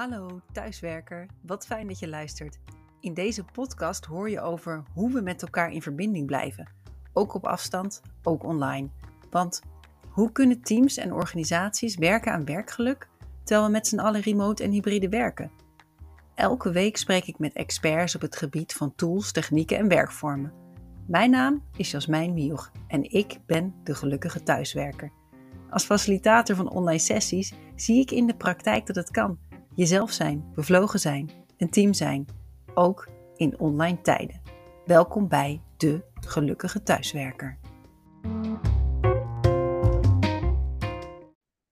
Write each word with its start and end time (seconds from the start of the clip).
Hallo 0.00 0.40
thuiswerker, 0.52 1.26
wat 1.42 1.66
fijn 1.66 1.86
dat 1.86 1.98
je 1.98 2.08
luistert. 2.08 2.58
In 3.00 3.14
deze 3.14 3.44
podcast 3.44 4.04
hoor 4.04 4.30
je 4.30 4.40
over 4.40 4.82
hoe 4.92 5.12
we 5.12 5.20
met 5.20 5.42
elkaar 5.42 5.72
in 5.72 5.82
verbinding 5.82 6.26
blijven. 6.26 6.68
Ook 7.12 7.34
op 7.34 7.44
afstand, 7.44 8.02
ook 8.22 8.44
online. 8.44 8.88
Want 9.30 9.62
hoe 10.08 10.32
kunnen 10.32 10.62
teams 10.62 10.96
en 10.96 11.12
organisaties 11.12 11.96
werken 11.96 12.32
aan 12.32 12.44
werkgeluk 12.44 13.08
terwijl 13.44 13.66
we 13.66 13.72
met 13.72 13.86
z'n 13.86 13.98
allen 13.98 14.20
remote 14.20 14.62
en 14.62 14.70
hybride 14.70 15.08
werken? 15.08 15.50
Elke 16.34 16.70
week 16.70 16.96
spreek 16.96 17.24
ik 17.24 17.38
met 17.38 17.52
experts 17.52 18.14
op 18.14 18.20
het 18.20 18.36
gebied 18.36 18.72
van 18.72 18.94
tools, 18.94 19.32
technieken 19.32 19.78
en 19.78 19.88
werkvormen. 19.88 20.52
Mijn 21.06 21.30
naam 21.30 21.62
is 21.76 21.90
Jasmijn 21.90 22.34
Mioch 22.34 22.70
en 22.86 23.12
ik 23.12 23.38
ben 23.46 23.74
de 23.84 23.94
gelukkige 23.94 24.42
thuiswerker. 24.42 25.12
Als 25.70 25.84
facilitator 25.84 26.56
van 26.56 26.70
online 26.70 26.98
sessies 26.98 27.52
zie 27.74 28.00
ik 28.00 28.10
in 28.10 28.26
de 28.26 28.36
praktijk 28.36 28.86
dat 28.86 28.96
het 28.96 29.10
kan. 29.10 29.38
Jezelf 29.74 30.12
zijn, 30.12 30.52
bevlogen 30.54 31.00
zijn, 31.00 31.30
een 31.56 31.70
team 31.70 31.92
zijn, 31.92 32.26
ook 32.74 33.08
in 33.36 33.58
online 33.58 34.00
tijden. 34.00 34.42
Welkom 34.84 35.28
bij 35.28 35.62
de 35.76 36.04
gelukkige 36.26 36.82
thuiswerker. 36.82 37.58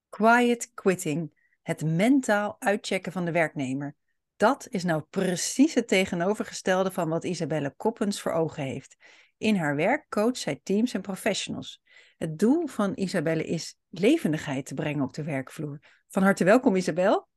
Quiet 0.08 0.70
quitting, 0.74 1.32
het 1.62 1.84
mentaal 1.84 2.56
uitchecken 2.58 3.12
van 3.12 3.24
de 3.24 3.32
werknemer. 3.32 3.96
Dat 4.36 4.66
is 4.70 4.84
nou 4.84 5.02
precies 5.10 5.74
het 5.74 5.88
tegenovergestelde 5.88 6.90
van 6.90 7.08
wat 7.08 7.24
Isabelle 7.24 7.74
Koppens 7.76 8.20
voor 8.20 8.32
ogen 8.32 8.62
heeft. 8.62 8.96
In 9.38 9.56
haar 9.56 9.76
werk 9.76 10.06
coacht 10.08 10.36
zij 10.36 10.60
teams 10.62 10.94
en 10.94 11.00
professionals. 11.00 11.82
Het 12.16 12.38
doel 12.38 12.66
van 12.66 12.92
Isabelle 12.94 13.44
is 13.44 13.78
levendigheid 13.88 14.66
te 14.66 14.74
brengen 14.74 15.02
op 15.02 15.12
de 15.12 15.22
werkvloer. 15.22 15.78
Van 16.08 16.22
harte 16.22 16.44
welkom, 16.44 16.76
Isabel. 16.76 17.28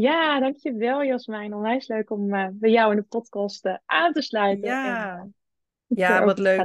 Ja, 0.00 0.40
dankjewel 0.40 1.04
Jasmijn. 1.04 1.54
Onwijs 1.54 1.88
leuk 1.88 2.10
om 2.10 2.34
uh, 2.34 2.46
bij 2.52 2.70
jou 2.70 2.90
in 2.90 2.96
de 2.96 3.02
podcast 3.02 3.66
uh, 3.66 3.76
aan 3.86 4.12
te 4.12 4.22
sluiten. 4.22 4.68
Ja, 4.68 5.18
en, 5.18 5.34
uh, 5.88 5.98
ja 5.98 6.24
wat 6.24 6.38
leuk. 6.38 6.64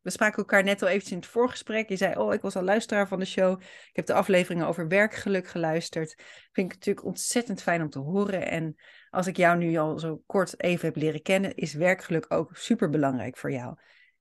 We 0.00 0.10
spraken 0.10 0.38
elkaar 0.38 0.64
net 0.64 0.82
al 0.82 0.88
eventjes 0.88 1.12
in 1.12 1.18
het 1.18 1.26
voorgesprek. 1.26 1.88
Je 1.88 1.96
zei, 1.96 2.16
oh, 2.16 2.34
ik 2.34 2.40
was 2.40 2.56
al 2.56 2.62
luisteraar 2.62 3.08
van 3.08 3.18
de 3.18 3.24
show. 3.24 3.60
Ik 3.60 3.90
heb 3.96 4.06
de 4.06 4.12
afleveringen 4.12 4.66
over 4.66 4.88
werkgeluk 4.88 5.46
geluisterd. 5.46 6.14
Vind 6.52 6.70
ik 6.70 6.74
natuurlijk 6.74 7.06
ontzettend 7.06 7.62
fijn 7.62 7.82
om 7.82 7.90
te 7.90 7.98
horen. 7.98 8.50
En 8.50 8.76
als 9.10 9.26
ik 9.26 9.36
jou 9.36 9.58
nu 9.58 9.76
al 9.76 9.98
zo 9.98 10.22
kort 10.26 10.62
even 10.62 10.86
heb 10.86 10.96
leren 10.96 11.22
kennen, 11.22 11.54
is 11.54 11.74
werkgeluk 11.74 12.26
ook 12.28 12.56
super 12.56 12.90
belangrijk 12.90 13.36
voor 13.36 13.52
jou. 13.52 13.74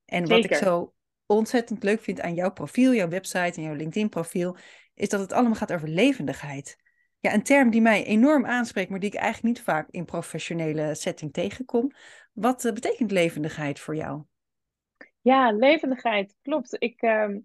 En 0.05 0.28
wat 0.28 0.44
ik 0.44 0.55
zo 0.55 0.94
ontzettend 1.25 1.83
leuk 1.83 2.02
vind 2.02 2.22
aan 2.22 2.33
jouw 2.33 2.52
profiel, 2.52 2.94
jouw 2.94 3.09
website 3.09 3.53
en 3.55 3.61
jouw 3.61 3.75
LinkedIn-profiel, 3.75 4.58
is 4.94 5.09
dat 5.09 5.19
het 5.19 5.33
allemaal 5.33 5.55
gaat 5.55 5.73
over 5.73 5.88
levendigheid. 5.88 6.85
Een 7.33 7.44
term 7.44 7.70
die 7.70 7.81
mij 7.81 8.06
enorm 8.06 8.45
aanspreekt, 8.45 8.89
maar 8.89 9.00
die 9.00 9.09
ik 9.09 9.16
eigenlijk 9.16 9.56
niet 9.56 9.66
vaak 9.66 9.88
in 9.89 10.06
professionele 10.06 10.95
setting 10.95 11.34
tegenkom. 11.34 11.92
Wat 12.34 12.66
uh, 12.66 12.73
betekent 12.73 13.11
levendigheid 13.11 13.80
voor 13.80 13.95
jou? 13.95 14.23
Ja, 15.22 15.52
levendigheid, 15.52 16.36
klopt. 16.42 16.75
Ik, 16.80 17.02
uh, 17.02 17.36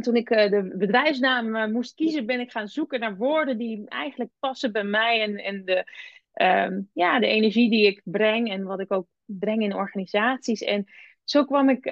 toen 0.00 0.16
ik 0.16 0.30
uh, 0.30 0.50
de 0.50 0.74
bedrijfsnaam 0.76 1.56
uh, 1.56 1.66
moest 1.66 1.94
kiezen, 1.94 2.26
ben 2.26 2.40
ik 2.40 2.50
gaan 2.50 2.68
zoeken 2.68 3.00
naar 3.00 3.16
woorden 3.16 3.58
die 3.58 3.88
eigenlijk 3.88 4.30
passen 4.38 4.72
bij 4.72 4.84
mij 4.84 5.22
en, 5.22 5.36
en 5.36 5.64
de, 5.64 5.84
ehm, 6.32 6.80
ja, 6.92 7.18
de 7.18 7.26
energie 7.26 7.70
die 7.70 7.86
ik 7.86 8.00
breng 8.04 8.50
en 8.50 8.62
wat 8.62 8.80
ik 8.80 8.92
ook 8.92 9.06
breng 9.24 9.62
in 9.62 9.74
organisaties. 9.74 10.60
En 10.60 10.86
zo 11.24 11.44
kwam 11.44 11.68
ik, 11.68 11.88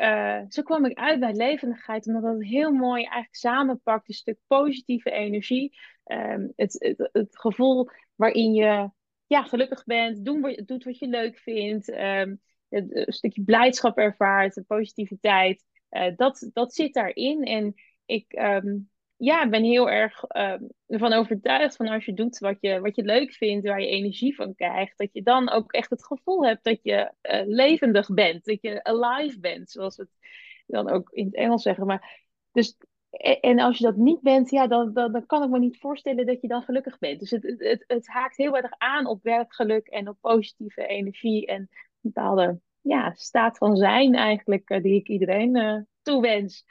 zo 0.48 0.62
kwam 0.62 0.84
ik 0.84 0.98
uit 0.98 1.20
bij 1.20 1.32
levendigheid, 1.32 2.06
omdat 2.06 2.22
het 2.22 2.44
heel 2.44 2.72
mooi 2.72 3.02
eigenlijk 3.02 3.34
samenpakt, 3.34 4.08
een 4.08 4.14
stuk 4.14 4.38
positieve 4.46 5.10
energie. 5.10 5.78
Um, 6.04 6.52
het, 6.56 6.76
het, 6.78 7.08
het, 7.12 7.38
gevoel 7.38 7.88
waarin 8.14 8.52
je 8.52 8.90
ja, 9.26 9.42
gelukkig 9.42 9.84
bent, 9.84 10.24
doen 10.24 10.40
wat, 10.40 10.62
doet 10.66 10.84
wat 10.84 10.98
je 10.98 11.06
leuk 11.06 11.38
vindt, 11.38 11.88
um, 11.88 12.40
een 12.68 13.12
stukje 13.12 13.42
blijdschap 13.42 13.98
ervaart, 13.98 14.62
positiviteit. 14.66 15.64
Uh, 15.90 16.16
dat, 16.16 16.50
dat 16.52 16.74
zit 16.74 16.94
daarin. 16.94 17.42
En 17.42 17.74
ik 18.04 18.32
um, 18.38 18.89
ja, 19.20 19.48
ben 19.48 19.64
heel 19.64 19.90
erg 19.90 20.24
ervan 20.86 21.12
overtuigd 21.12 21.76
van 21.76 21.88
als 21.88 22.04
je 22.04 22.14
doet 22.14 22.38
wat 22.38 22.56
je, 22.60 22.80
wat 22.80 22.96
je 22.96 23.02
leuk 23.02 23.32
vindt, 23.32 23.66
waar 23.66 23.80
je 23.80 23.86
energie 23.86 24.34
van 24.34 24.54
krijgt, 24.54 24.98
dat 24.98 25.08
je 25.12 25.22
dan 25.22 25.50
ook 25.50 25.72
echt 25.72 25.90
het 25.90 26.04
gevoel 26.04 26.46
hebt 26.46 26.64
dat 26.64 26.78
je 26.82 27.12
uh, 27.22 27.40
levendig 27.46 28.14
bent, 28.14 28.44
dat 28.44 28.58
je 28.60 28.84
alive 28.84 29.40
bent, 29.40 29.70
zoals 29.70 29.96
we 29.96 30.02
het 30.02 30.12
dan 30.66 30.90
ook 30.90 31.10
in 31.10 31.24
het 31.24 31.34
Engels 31.34 31.62
zeggen. 31.62 31.86
Maar 31.86 32.28
dus 32.52 32.76
en 33.40 33.58
als 33.58 33.78
je 33.78 33.84
dat 33.84 33.96
niet 33.96 34.20
bent, 34.20 34.50
ja, 34.50 34.66
dan, 34.66 34.92
dan, 34.92 35.26
kan 35.26 35.42
ik 35.42 35.50
me 35.50 35.58
niet 35.58 35.78
voorstellen 35.78 36.26
dat 36.26 36.40
je 36.40 36.48
dan 36.48 36.62
gelukkig 36.62 36.98
bent. 36.98 37.20
Dus 37.20 37.30
het, 37.30 37.42
het, 37.42 37.84
het 37.86 38.06
haakt 38.06 38.36
heel 38.36 38.56
erg 38.56 38.72
aan 38.78 39.06
op 39.06 39.22
werkgeluk 39.22 39.86
en 39.86 40.08
op 40.08 40.16
positieve 40.20 40.86
energie 40.86 41.46
en 41.46 41.68
bepaalde 42.00 42.60
ja, 42.80 43.12
staat 43.14 43.58
van 43.58 43.76
zijn 43.76 44.14
eigenlijk, 44.14 44.70
uh, 44.70 44.82
die 44.82 44.94
ik 44.94 45.08
iedereen 45.08 45.56
uh, 45.56 45.76
toewens. 46.02 46.64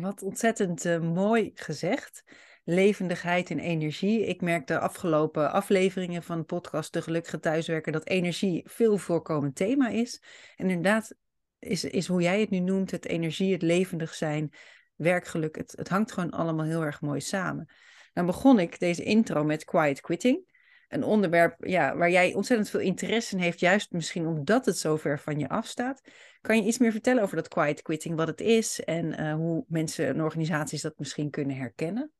Wat 0.00 0.22
ontzettend 0.22 0.84
uh, 0.84 1.00
mooi 1.00 1.50
gezegd. 1.54 2.24
Levendigheid 2.64 3.50
en 3.50 3.58
energie. 3.58 4.26
Ik 4.26 4.40
merk 4.40 4.66
de 4.66 4.78
afgelopen 4.78 5.52
afleveringen 5.52 6.22
van 6.22 6.38
de 6.38 6.44
podcast 6.44 6.92
De 6.92 7.02
Gelukkige 7.02 7.40
Thuiswerker 7.40 7.92
dat 7.92 8.06
energie 8.06 8.62
veel 8.68 8.98
voorkomend 8.98 9.56
thema 9.56 9.88
is. 9.88 10.22
En 10.56 10.68
inderdaad 10.70 11.14
is, 11.58 11.84
is 11.84 12.06
hoe 12.06 12.22
jij 12.22 12.40
het 12.40 12.50
nu 12.50 12.58
noemt, 12.58 12.90
het 12.90 13.06
energie, 13.06 13.52
het 13.52 13.62
levendig 13.62 14.14
zijn, 14.14 14.52
werkgeluk. 14.96 15.56
Het, 15.56 15.72
het 15.76 15.88
hangt 15.88 16.12
gewoon 16.12 16.30
allemaal 16.30 16.66
heel 16.66 16.84
erg 16.84 17.00
mooi 17.00 17.20
samen. 17.20 17.70
Dan 18.12 18.26
begon 18.26 18.58
ik 18.58 18.78
deze 18.78 19.02
intro 19.02 19.44
met 19.44 19.64
quiet 19.64 20.00
quitting. 20.00 20.55
Een 20.88 21.04
onderwerp 21.04 21.64
ja, 21.64 21.96
waar 21.96 22.10
jij 22.10 22.34
ontzettend 22.34 22.70
veel 22.70 22.80
interesse 22.80 23.36
in 23.36 23.42
heeft, 23.42 23.60
juist 23.60 23.92
misschien 23.92 24.26
omdat 24.26 24.66
het 24.66 24.78
zo 24.78 24.96
ver 24.96 25.18
van 25.18 25.38
je 25.38 25.48
afstaat. 25.48 26.00
Kan 26.40 26.56
je 26.56 26.62
iets 26.62 26.78
meer 26.78 26.92
vertellen 26.92 27.22
over 27.22 27.36
dat 27.36 27.48
quiet 27.48 27.82
quitting, 27.82 28.16
wat 28.16 28.26
het 28.26 28.40
is 28.40 28.84
en 28.84 29.20
uh, 29.20 29.34
hoe 29.34 29.64
mensen 29.68 30.06
en 30.06 30.22
organisaties 30.22 30.82
dat 30.82 30.98
misschien 30.98 31.30
kunnen 31.30 31.56
herkennen? 31.56 32.10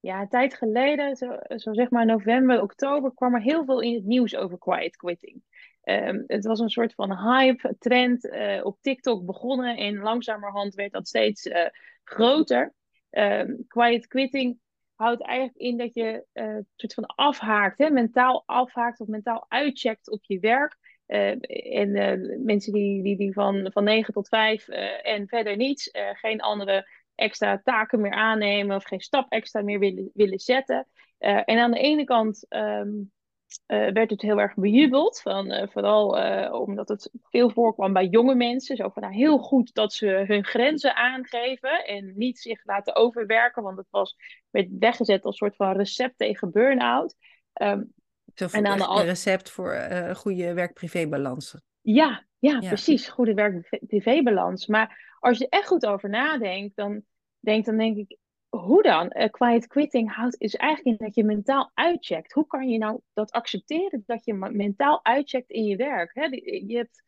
Ja, 0.00 0.20
een 0.20 0.28
tijd 0.28 0.54
geleden, 0.54 1.16
zo, 1.16 1.38
zo 1.56 1.72
zeg 1.72 1.90
maar 1.90 2.06
november, 2.06 2.62
oktober, 2.62 3.14
kwam 3.14 3.34
er 3.34 3.40
heel 3.40 3.64
veel 3.64 3.80
in 3.80 3.94
het 3.94 4.04
nieuws 4.04 4.36
over 4.36 4.58
quiet 4.58 4.96
quitting. 4.96 5.42
Um, 5.84 6.24
het 6.26 6.44
was 6.44 6.60
een 6.60 6.70
soort 6.70 6.94
van 6.94 7.16
hype, 7.16 7.76
trend 7.78 8.24
uh, 8.24 8.64
op 8.64 8.78
TikTok 8.80 9.24
begonnen 9.24 9.76
en 9.76 9.98
langzamerhand 9.98 10.74
werd 10.74 10.92
dat 10.92 11.08
steeds 11.08 11.46
uh, 11.46 11.66
groter. 12.04 12.72
Um, 13.10 13.64
quiet 13.68 14.06
quitting 14.06 14.58
houdt 15.02 15.22
eigenlijk 15.22 15.58
in 15.58 15.76
dat 15.76 15.94
je 15.94 16.24
uh, 16.32 16.58
soort 16.76 16.94
van 16.94 17.06
afhaakt, 17.06 17.78
hè, 17.78 17.90
mentaal 17.90 18.42
afhaakt 18.46 19.00
of 19.00 19.08
mentaal 19.08 19.44
uitcheckt 19.48 20.10
op 20.10 20.24
je 20.24 20.38
werk. 20.38 20.76
en 21.06 21.90
mensen 22.44 22.72
die, 22.72 23.02
die, 23.02 23.16
die 23.16 23.32
van, 23.32 23.70
van 23.72 23.84
9 23.84 24.12
tot 24.14 24.28
5 24.28 24.68
en 24.68 25.28
verder 25.28 25.56
niets, 25.56 25.90
geen 26.12 26.40
andere 26.40 26.88
extra 27.14 27.60
taken 27.64 28.00
meer 28.00 28.12
aannemen 28.12 28.76
of 28.76 28.84
geen 28.84 29.00
stap 29.00 29.30
extra 29.30 29.62
meer 29.62 29.78
willen, 29.78 30.10
willen 30.14 30.38
zetten. 30.38 30.88
en 31.18 31.58
aan 31.58 31.70
de 31.70 31.78
ene 31.78 32.04
kant 32.04 32.46
uh, 32.48 33.92
werd 33.92 34.10
het 34.10 34.22
heel 34.22 34.40
erg 34.40 34.54
bejubeld. 34.54 35.20
Van, 35.20 35.68
vooral 35.72 36.08
omdat 36.60 36.88
het 36.88 37.10
veel 37.22 37.50
voorkwam 37.50 37.92
bij 37.92 38.06
jonge 38.06 38.34
mensen. 38.34 38.76
Zo 38.76 38.88
van 38.88 39.02
nou, 39.02 39.14
heel 39.14 39.38
goed 39.38 39.74
dat 39.74 39.92
ze 39.92 40.06
hun 40.06 40.44
grenzen 40.44 40.94
aangeven 40.94 41.84
en 41.84 42.12
niet 42.16 42.38
zich 42.38 42.64
laten 42.64 42.96
overwerken. 42.96 43.62
Want 43.62 43.78
het 43.78 43.90
was, 43.90 44.16
werd 44.52 44.68
weggezet 44.78 45.24
als 45.24 45.36
soort 45.36 45.56
van 45.56 45.76
recept 45.76 46.18
tegen 46.18 46.50
burn-out. 46.50 47.14
Um, 47.62 47.92
en 48.34 48.66
aan 48.66 48.78
de 48.78 48.84
een 48.84 49.04
recept 49.04 49.50
voor 49.50 49.74
een 49.74 50.16
goede 50.16 50.54
werk-privé-balans. 50.54 51.56
Ja, 51.80 52.24
ja, 52.38 52.58
ja, 52.60 52.68
precies. 52.68 53.08
Goede 53.08 53.34
werk-privé-balans. 53.34 54.66
Maar 54.66 55.16
als 55.18 55.38
je 55.38 55.48
echt 55.48 55.66
goed 55.66 55.86
over 55.86 56.08
nadenkt, 56.08 56.76
dan 56.76 57.02
denk, 57.40 57.64
dan 57.64 57.76
denk 57.76 57.96
ik, 57.96 58.16
hoe 58.48 58.82
dan? 58.82 59.12
Uh, 59.16 59.28
quiet 59.30 59.66
quitting 59.66 60.14
houdt 60.14 60.40
is 60.40 60.54
eigenlijk 60.56 60.98
in 60.98 61.06
dat 61.06 61.14
je 61.14 61.24
mentaal 61.24 61.70
uitcheckt. 61.74 62.32
Hoe 62.32 62.46
kan 62.46 62.68
je 62.68 62.78
nou 62.78 63.00
dat 63.12 63.30
accepteren 63.30 64.02
dat 64.06 64.24
je 64.24 64.34
mentaal 64.34 65.04
uitcheckt 65.04 65.50
in 65.50 65.64
je 65.64 65.76
werk? 65.76 66.10
Hè? 66.14 66.24
Je 66.66 66.76
hebt, 66.76 67.02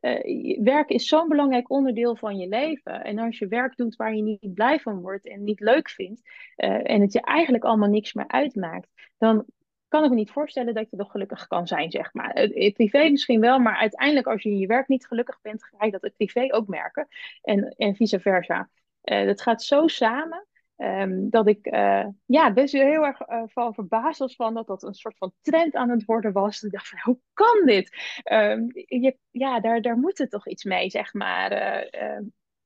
uh, 0.00 0.64
werk 0.64 0.88
is 0.88 1.06
zo'n 1.06 1.28
belangrijk 1.28 1.70
onderdeel 1.70 2.16
van 2.16 2.36
je 2.36 2.48
leven. 2.48 3.04
En 3.04 3.18
als 3.18 3.38
je 3.38 3.48
werk 3.48 3.76
doet 3.76 3.96
waar 3.96 4.14
je 4.14 4.22
niet 4.22 4.54
blij 4.54 4.80
van 4.80 5.00
wordt 5.00 5.26
en 5.26 5.44
niet 5.44 5.60
leuk 5.60 5.90
vindt, 5.90 6.20
uh, 6.56 6.90
en 6.90 7.00
het 7.00 7.12
je 7.12 7.20
eigenlijk 7.20 7.64
allemaal 7.64 7.88
niks 7.88 8.12
meer 8.12 8.28
uitmaakt, 8.28 8.88
dan 9.18 9.44
kan 9.88 10.04
ik 10.04 10.10
me 10.10 10.16
niet 10.16 10.30
voorstellen 10.30 10.74
dat 10.74 10.90
je 10.90 10.96
nog 10.96 11.10
gelukkig 11.10 11.46
kan 11.46 11.66
zijn, 11.66 11.90
zeg 11.90 12.14
maar. 12.14 12.30
Het, 12.32 12.72
privé 12.72 13.08
misschien 13.10 13.40
wel, 13.40 13.58
maar 13.58 13.76
uiteindelijk 13.76 14.26
als 14.26 14.42
je 14.42 14.50
in 14.50 14.58
je 14.58 14.66
werk 14.66 14.88
niet 14.88 15.06
gelukkig 15.06 15.40
bent, 15.40 15.64
ga 15.64 15.84
je 15.84 15.90
dat 15.90 16.02
het 16.02 16.16
privé 16.16 16.54
ook 16.54 16.66
merken. 16.66 17.08
En, 17.42 17.74
en 17.76 17.94
vice 17.94 18.20
versa. 18.20 18.70
dat 19.00 19.40
gaat 19.42 19.62
zo 19.62 19.86
samen. 19.86 20.46
Um, 20.82 21.30
dat 21.30 21.48
ik 21.48 21.66
uh, 21.66 22.06
ja, 22.26 22.52
best 22.52 22.72
heel 22.72 23.04
erg 23.04 23.28
uh, 23.28 23.42
van 23.46 23.74
verbaasd 23.74 24.18
was 24.18 24.34
van 24.34 24.54
dat 24.54 24.66
dat 24.66 24.82
een 24.82 24.94
soort 24.94 25.16
van 25.16 25.32
trend 25.40 25.74
aan 25.74 25.90
het 25.90 26.04
worden 26.04 26.32
was. 26.32 26.62
Ik 26.62 26.72
dacht 26.72 26.88
van, 26.88 26.98
hoe 27.02 27.18
kan 27.32 27.62
dit? 27.64 27.96
Um, 28.32 28.66
je, 28.72 29.16
ja, 29.30 29.60
daar, 29.60 29.82
daar 29.82 29.96
moet 29.96 30.18
het 30.18 30.30
toch 30.30 30.48
iets 30.48 30.64
mee, 30.64 30.90
zeg 30.90 31.14
maar. 31.14 31.52
Uh, 31.92 32.20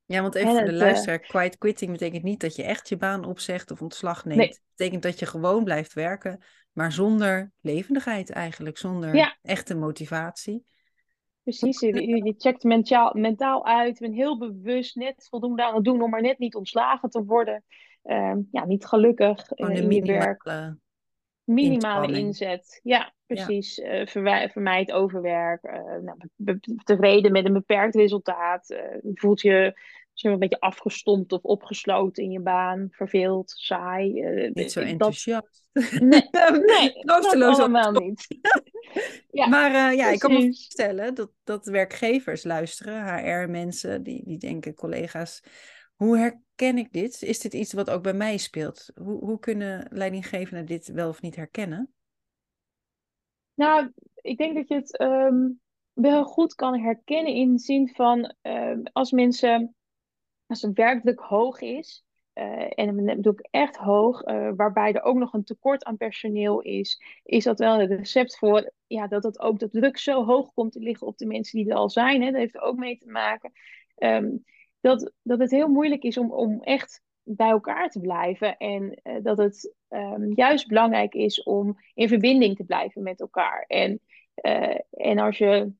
ja, 0.04 0.22
want 0.22 0.34
even 0.34 0.52
voor 0.52 0.64
de 0.64 0.72
luisteraar, 0.72 1.18
quiet 1.18 1.58
quitting 1.58 1.90
betekent 1.90 2.22
niet 2.22 2.40
dat 2.40 2.56
je 2.56 2.62
echt 2.62 2.88
je 2.88 2.96
baan 2.96 3.24
opzegt 3.24 3.70
of 3.70 3.82
ontslag 3.82 4.24
neemt. 4.24 4.38
Nee. 4.38 4.48
Het 4.48 4.62
betekent 4.76 5.02
dat 5.02 5.18
je 5.18 5.26
gewoon 5.26 5.64
blijft 5.64 5.92
werken 5.92 6.44
maar 6.74 6.92
zonder 6.92 7.52
levendigheid 7.60 8.30
eigenlijk, 8.30 8.78
zonder 8.78 9.36
echte 9.42 9.74
motivatie. 9.74 10.64
Precies, 11.42 11.80
je, 11.80 12.24
je 12.24 12.34
checkt 12.38 12.62
mentaal, 12.62 13.14
mentaal 13.14 13.66
uit, 13.66 13.98
je 13.98 14.04
bent 14.04 14.16
heel 14.16 14.38
bewust, 14.38 14.96
net 14.96 15.26
voldoende 15.30 15.64
aan 15.64 15.74
het 15.74 15.84
doen 15.84 16.02
om 16.02 16.10
maar 16.10 16.22
net 16.22 16.38
niet 16.38 16.54
ontslagen 16.54 17.10
te 17.10 17.24
worden. 17.24 17.64
Ehm, 18.04 18.38
ja, 18.50 18.64
niet 18.64 18.86
gelukkig 18.86 19.52
in 19.52 19.92
je 19.92 20.02
werk. 20.02 20.72
Minimale 21.44 22.18
inzet, 22.18 22.80
ja, 22.82 23.14
precies. 23.26 23.76
Ja. 23.76 24.00
Uh, 24.00 24.48
vermijd 24.48 24.92
overwerk, 24.92 25.64
uh, 25.64 26.12
nou, 26.36 26.58
tevreden 26.84 27.32
met 27.32 27.44
een 27.44 27.52
beperkt 27.52 27.94
resultaat. 27.94 28.66
je 29.02 29.10
voelt 29.14 29.40
je 29.40 29.74
je 30.14 30.28
een 30.28 30.38
beetje 30.38 30.60
afgestompt 30.60 31.32
of 31.32 31.42
opgesloten 31.42 32.22
in 32.22 32.30
je 32.30 32.40
baan, 32.40 32.88
verveeld, 32.90 33.52
saai. 33.56 34.12
niet 34.52 34.72
zo 34.72 34.80
enthousiast. 34.80 35.68
Nee, 36.00 36.28
nee 36.66 36.92
dat 37.04 37.34
allemaal 37.34 37.92
niet. 37.92 38.26
ja, 39.30 39.46
maar 39.46 39.94
ja, 39.94 40.10
ik 40.10 40.18
kan 40.18 40.32
me 40.32 40.40
voorstellen 40.40 41.14
dat, 41.14 41.30
dat 41.44 41.66
werkgevers 41.66 42.44
luisteren, 42.44 43.18
HR-mensen, 43.18 44.02
die, 44.02 44.22
die 44.24 44.38
denken, 44.38 44.74
collega's, 44.74 45.42
hoe 45.94 46.18
herken 46.18 46.78
ik 46.78 46.92
dit? 46.92 47.22
Is 47.22 47.40
dit 47.40 47.54
iets 47.54 47.72
wat 47.72 47.90
ook 47.90 48.02
bij 48.02 48.14
mij 48.14 48.36
speelt? 48.36 48.90
Hoe, 48.94 49.24
hoe 49.24 49.38
kunnen 49.38 49.86
leidinggevenden 49.90 50.66
dit 50.66 50.88
wel 50.88 51.08
of 51.08 51.20
niet 51.20 51.36
herkennen? 51.36 51.94
Nou, 53.54 53.92
ik 54.14 54.38
denk 54.38 54.54
dat 54.54 54.68
je 54.68 54.74
het 54.74 55.00
um, 55.00 55.60
wel 55.92 56.24
goed 56.24 56.54
kan 56.54 56.80
herkennen 56.80 57.32
in 57.32 57.52
de 57.52 57.58
zin 57.58 57.88
van 57.88 58.34
uh, 58.42 58.78
als 58.92 59.10
mensen, 59.10 59.74
als 60.46 60.62
het 60.62 60.76
werkdruk 60.76 61.20
hoog 61.20 61.60
is, 61.60 62.04
uh, 62.34 62.78
en 62.78 62.96
dan 62.96 63.16
bedoel 63.16 63.32
ik 63.32 63.48
echt 63.50 63.76
hoog, 63.76 64.26
uh, 64.26 64.50
waarbij 64.56 64.92
er 64.92 65.02
ook 65.02 65.16
nog 65.16 65.32
een 65.32 65.44
tekort 65.44 65.84
aan 65.84 65.96
personeel 65.96 66.60
is, 66.60 67.02
is 67.22 67.44
dat 67.44 67.58
wel 67.58 67.78
het 67.78 67.90
recept 67.90 68.38
voor 68.38 68.72
ja, 68.86 69.06
dat 69.06 69.22
het 69.22 69.40
ook 69.40 69.58
de 69.58 69.70
druk 69.70 69.98
zo 69.98 70.24
hoog 70.24 70.52
komt 70.52 70.72
te 70.72 70.80
liggen 70.80 71.06
op 71.06 71.18
de 71.18 71.26
mensen 71.26 71.58
die 71.58 71.70
er 71.70 71.76
al 71.76 71.90
zijn. 71.90 72.22
Hè? 72.22 72.30
Dat 72.30 72.40
heeft 72.40 72.54
er 72.54 72.60
ook 72.60 72.76
mee 72.76 72.98
te 72.98 73.10
maken. 73.10 73.52
Um, 73.96 74.44
dat, 74.84 75.12
dat 75.22 75.38
het 75.38 75.50
heel 75.50 75.68
moeilijk 75.68 76.02
is 76.02 76.18
om, 76.18 76.32
om 76.32 76.62
echt 76.62 77.02
bij 77.22 77.48
elkaar 77.48 77.90
te 77.90 78.00
blijven. 78.00 78.56
En 78.56 79.00
uh, 79.02 79.16
dat 79.22 79.38
het 79.38 79.74
um, 79.88 80.32
juist 80.34 80.68
belangrijk 80.68 81.14
is 81.14 81.42
om 81.42 81.78
in 81.94 82.08
verbinding 82.08 82.56
te 82.56 82.64
blijven 82.64 83.02
met 83.02 83.20
elkaar. 83.20 83.64
En, 83.66 84.00
uh, 84.42 84.78
en 84.90 85.18
als 85.18 85.38
je. 85.38 85.72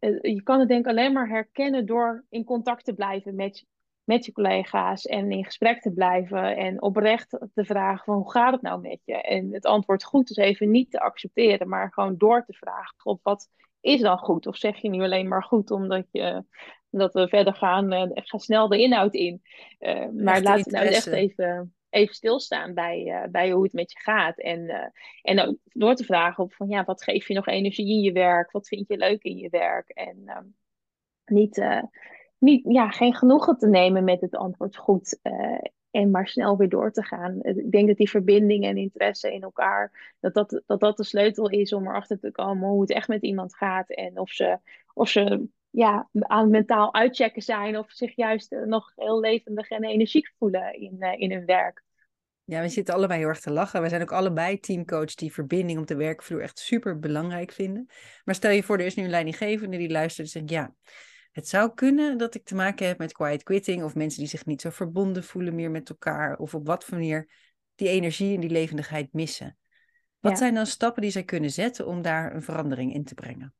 Uh, 0.00 0.18
je 0.22 0.42
kan 0.42 0.58
het 0.58 0.68
denk 0.68 0.84
ik 0.84 0.90
alleen 0.90 1.12
maar 1.12 1.28
herkennen 1.28 1.86
door 1.86 2.24
in 2.28 2.44
contact 2.44 2.84
te 2.84 2.94
blijven 2.94 3.34
met, 3.34 3.66
met 4.04 4.24
je 4.24 4.32
collega's. 4.32 5.06
En 5.06 5.32
in 5.32 5.44
gesprek 5.44 5.80
te 5.80 5.92
blijven. 5.92 6.56
En 6.56 6.82
oprecht 6.82 7.30
te 7.54 7.64
vragen 7.64 8.04
van 8.04 8.16
hoe 8.16 8.30
gaat 8.30 8.52
het 8.52 8.62
nou 8.62 8.80
met 8.80 9.00
je? 9.04 9.22
En 9.22 9.52
het 9.52 9.66
antwoord 9.66 10.04
goed 10.04 10.30
is 10.30 10.36
even 10.36 10.70
niet 10.70 10.90
te 10.90 11.00
accepteren. 11.00 11.68
Maar 11.68 11.92
gewoon 11.92 12.16
door 12.16 12.44
te 12.44 12.52
vragen 12.52 13.04
op 13.04 13.20
wat 13.22 13.48
is 13.84 14.00
dan 14.00 14.18
goed? 14.18 14.46
Of 14.46 14.56
zeg 14.56 14.76
je 14.76 14.88
nu 14.88 15.02
alleen 15.02 15.28
maar 15.28 15.42
goed 15.42 15.70
omdat 15.70 16.06
je 16.10 16.44
dat 16.90 17.12
we 17.12 17.28
verder 17.28 17.54
gaan, 17.54 17.92
uh, 17.92 18.10
ga 18.14 18.38
snel 18.38 18.68
de 18.68 18.78
inhoud 18.78 19.14
in. 19.14 19.42
Uh, 19.80 20.06
maar 20.08 20.42
laten 20.42 20.64
we 20.64 20.70
nou 20.70 20.86
echt 20.86 21.06
even, 21.06 21.74
even 21.90 22.14
stilstaan 22.14 22.74
bij, 22.74 23.04
uh, 23.06 23.30
bij 23.30 23.50
hoe 23.50 23.62
het 23.62 23.72
met 23.72 23.92
je 23.92 23.98
gaat. 23.98 24.38
En, 24.38 24.92
en 25.22 25.40
ook 25.40 25.56
door 25.64 25.94
te 25.94 26.04
vragen 26.04 26.44
op 26.44 26.54
van 26.54 26.68
ja, 26.68 26.84
wat 26.84 27.02
geef 27.02 27.28
je 27.28 27.34
nog 27.34 27.46
energie 27.46 27.88
in 27.88 28.00
je 28.00 28.12
werk? 28.12 28.50
Wat 28.50 28.68
vind 28.68 28.88
je 28.88 28.96
leuk 28.96 29.22
in 29.22 29.36
je 29.36 29.48
werk? 29.48 29.88
En 29.88 30.22
ehm, 30.24 30.46
niet, 31.24 31.64
niet, 32.38 32.64
ja, 32.68 32.90
geen 32.90 33.14
genoegen 33.14 33.56
te 33.58 33.68
nemen 33.68 34.04
met 34.04 34.20
het 34.20 34.36
antwoord 34.36 34.76
goed. 34.76 35.20
En 35.94 36.10
maar 36.10 36.28
snel 36.28 36.56
weer 36.56 36.68
door 36.68 36.90
te 36.90 37.02
gaan. 37.02 37.42
Ik 37.42 37.70
denk 37.70 37.88
dat 37.88 37.96
die 37.96 38.10
verbinding 38.10 38.64
en 38.64 38.76
interesse 38.76 39.32
in 39.32 39.42
elkaar, 39.42 40.14
dat 40.20 40.34
dat, 40.34 40.62
dat, 40.66 40.80
dat 40.80 40.96
de 40.96 41.04
sleutel 41.04 41.48
is 41.48 41.72
om 41.72 41.86
erachter 41.86 42.18
te 42.18 42.30
komen 42.30 42.68
hoe 42.68 42.80
het 42.80 42.90
echt 42.90 43.08
met 43.08 43.22
iemand 43.22 43.56
gaat. 43.56 43.90
En 43.90 44.18
of 44.18 44.30
ze, 44.30 44.58
of 44.94 45.08
ze 45.08 45.48
ja, 45.70 46.08
aan 46.12 46.50
mentaal 46.50 46.94
uitchecken 46.94 47.42
zijn 47.42 47.78
of 47.78 47.90
zich 47.90 48.16
juist 48.16 48.52
eh, 48.52 48.62
nog 48.62 48.92
heel 48.96 49.20
levendig 49.20 49.68
en 49.68 49.84
energiek 49.84 50.32
voelen 50.38 50.80
in, 50.80 50.96
uh, 50.98 51.12
in 51.20 51.32
hun 51.32 51.44
werk. 51.44 51.82
Ja, 52.44 52.60
we 52.60 52.68
zitten 52.68 52.94
allebei 52.94 53.18
heel 53.18 53.28
erg 53.28 53.40
te 53.40 53.50
lachen. 53.50 53.82
We 53.82 53.88
zijn 53.88 54.02
ook 54.02 54.12
allebei 54.12 54.60
teamcoach 54.60 55.14
die 55.14 55.32
verbinding 55.32 55.78
op 55.78 55.86
de 55.86 55.96
werkvloer 55.96 56.40
echt 56.40 56.58
super 56.58 56.98
belangrijk 56.98 57.52
vinden. 57.52 57.86
Maar 58.24 58.34
stel 58.34 58.50
je 58.50 58.62
voor, 58.62 58.78
er 58.78 58.86
is 58.86 58.94
nu 58.94 59.04
een 59.04 59.10
leidinggevende 59.10 59.76
die 59.76 59.90
luistert 59.90 60.26
en 60.26 60.32
zegt, 60.32 60.50
ja, 60.50 60.74
het 61.34 61.48
zou 61.48 61.74
kunnen 61.74 62.18
dat 62.18 62.34
ik 62.34 62.44
te 62.44 62.54
maken 62.54 62.86
heb 62.86 62.98
met 62.98 63.12
quiet 63.12 63.42
quitting 63.42 63.82
of 63.82 63.94
mensen 63.94 64.20
die 64.20 64.28
zich 64.28 64.46
niet 64.46 64.60
zo 64.60 64.70
verbonden 64.70 65.24
voelen 65.24 65.54
meer 65.54 65.70
met 65.70 65.88
elkaar 65.88 66.36
of 66.36 66.54
op 66.54 66.66
wat 66.66 66.84
voor 66.84 66.98
manier 66.98 67.30
die 67.74 67.88
energie 67.88 68.34
en 68.34 68.40
die 68.40 68.50
levendigheid 68.50 69.12
missen. 69.12 69.58
Wat 70.20 70.38
zijn 70.38 70.54
dan 70.54 70.66
stappen 70.66 71.02
die 71.02 71.10
zij 71.10 71.24
kunnen 71.24 71.50
zetten 71.50 71.86
om 71.86 72.02
daar 72.02 72.34
een 72.34 72.42
verandering 72.42 72.94
in 72.94 73.04
te 73.04 73.14
brengen? 73.14 73.54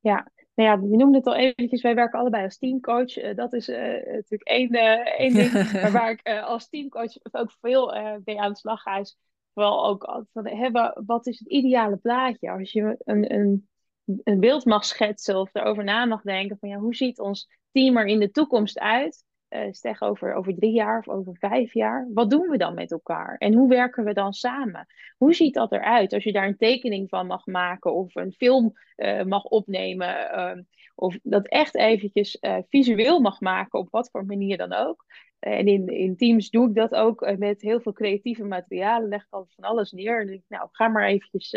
Ja, 0.00 0.30
nou 0.54 0.68
ja, 0.68 0.88
je 0.90 0.96
noemde 0.96 1.18
het 1.18 1.26
al 1.26 1.34
eventjes, 1.34 1.82
wij 1.82 1.94
werken 1.94 2.18
allebei 2.18 2.44
als 2.44 2.58
teamcoach. 2.58 3.16
Uh, 3.16 3.34
dat 3.34 3.52
is 3.52 3.68
uh, 3.68 3.78
natuurlijk 4.06 4.42
één, 4.42 4.74
uh, 4.74 5.18
één 5.18 5.34
ding. 5.34 5.52
maar 5.82 5.92
waar 5.92 6.10
ik 6.10 6.28
als 6.28 6.68
teamcoach 6.68 7.12
ook 7.30 7.52
veel 7.60 7.86
mee 8.24 8.40
aan 8.40 8.52
de 8.52 8.58
slag 8.58 8.82
ga, 8.82 8.96
is 8.96 9.18
vooral 9.54 9.86
ook 9.86 10.26
van, 10.32 10.46
hebben, 10.46 11.02
wat 11.06 11.26
is 11.26 11.38
het 11.38 11.48
ideale 11.48 11.96
plaatje? 11.96 12.50
Als 12.50 12.72
je 12.72 12.96
een, 12.98 13.34
een, 13.34 13.68
een 14.04 14.40
beeld 14.40 14.64
mag 14.64 14.84
schetsen 14.84 15.36
of 15.36 15.54
erover 15.54 15.84
na 15.84 16.04
mag 16.04 16.22
denken 16.22 16.56
van 16.60 16.68
ja, 16.68 16.78
hoe 16.78 16.94
ziet 16.94 17.20
ons 17.20 17.48
team 17.72 17.96
er 17.96 18.06
in 18.06 18.20
de 18.20 18.30
toekomst 18.30 18.78
uit? 18.78 19.24
uh, 19.52 19.94
over, 19.98 20.34
over 20.34 20.54
drie 20.54 20.72
jaar 20.72 20.98
of 20.98 21.08
over 21.08 21.36
vijf 21.38 21.74
jaar, 21.74 22.08
wat 22.14 22.30
doen 22.30 22.48
we 22.48 22.56
dan 22.56 22.74
met 22.74 22.92
elkaar? 22.92 23.36
En 23.36 23.54
hoe 23.54 23.68
werken 23.68 24.04
we 24.04 24.12
dan 24.12 24.32
samen? 24.32 24.86
Hoe 25.16 25.34
ziet 25.34 25.54
dat 25.54 25.72
eruit 25.72 26.12
als 26.12 26.24
je 26.24 26.32
daar 26.32 26.46
een 26.46 26.56
tekening 26.56 27.08
van 27.08 27.26
mag 27.26 27.46
maken 27.46 27.94
of 27.94 28.14
een 28.14 28.32
film 28.32 28.72
uh, 28.96 29.22
mag 29.22 29.44
opnemen? 29.44 30.08
Uh, 30.08 30.62
of 30.94 31.18
dat 31.22 31.46
echt 31.46 31.74
eventjes 31.74 32.38
eh, 32.38 32.58
visueel 32.68 33.20
mag 33.20 33.40
maken 33.40 33.78
op 33.78 33.90
wat 33.90 34.10
voor 34.10 34.24
manier 34.24 34.56
dan 34.56 34.72
ook. 34.72 35.04
En 35.38 35.66
in, 35.66 35.86
in 35.86 36.16
Teams 36.16 36.50
doe 36.50 36.68
ik 36.68 36.74
dat 36.74 36.94
ook 36.94 37.36
met 37.38 37.62
heel 37.62 37.80
veel 37.80 37.92
creatieve 37.92 38.44
materialen. 38.44 39.08
Leg 39.08 39.22
ik 39.22 39.32
altijd 39.32 39.54
van 39.54 39.64
alles 39.64 39.92
neer. 39.92 40.20
En 40.20 40.26
denk, 40.26 40.42
nou, 40.48 40.68
ga 40.70 40.88
maar 40.88 41.06
eventjes 41.06 41.56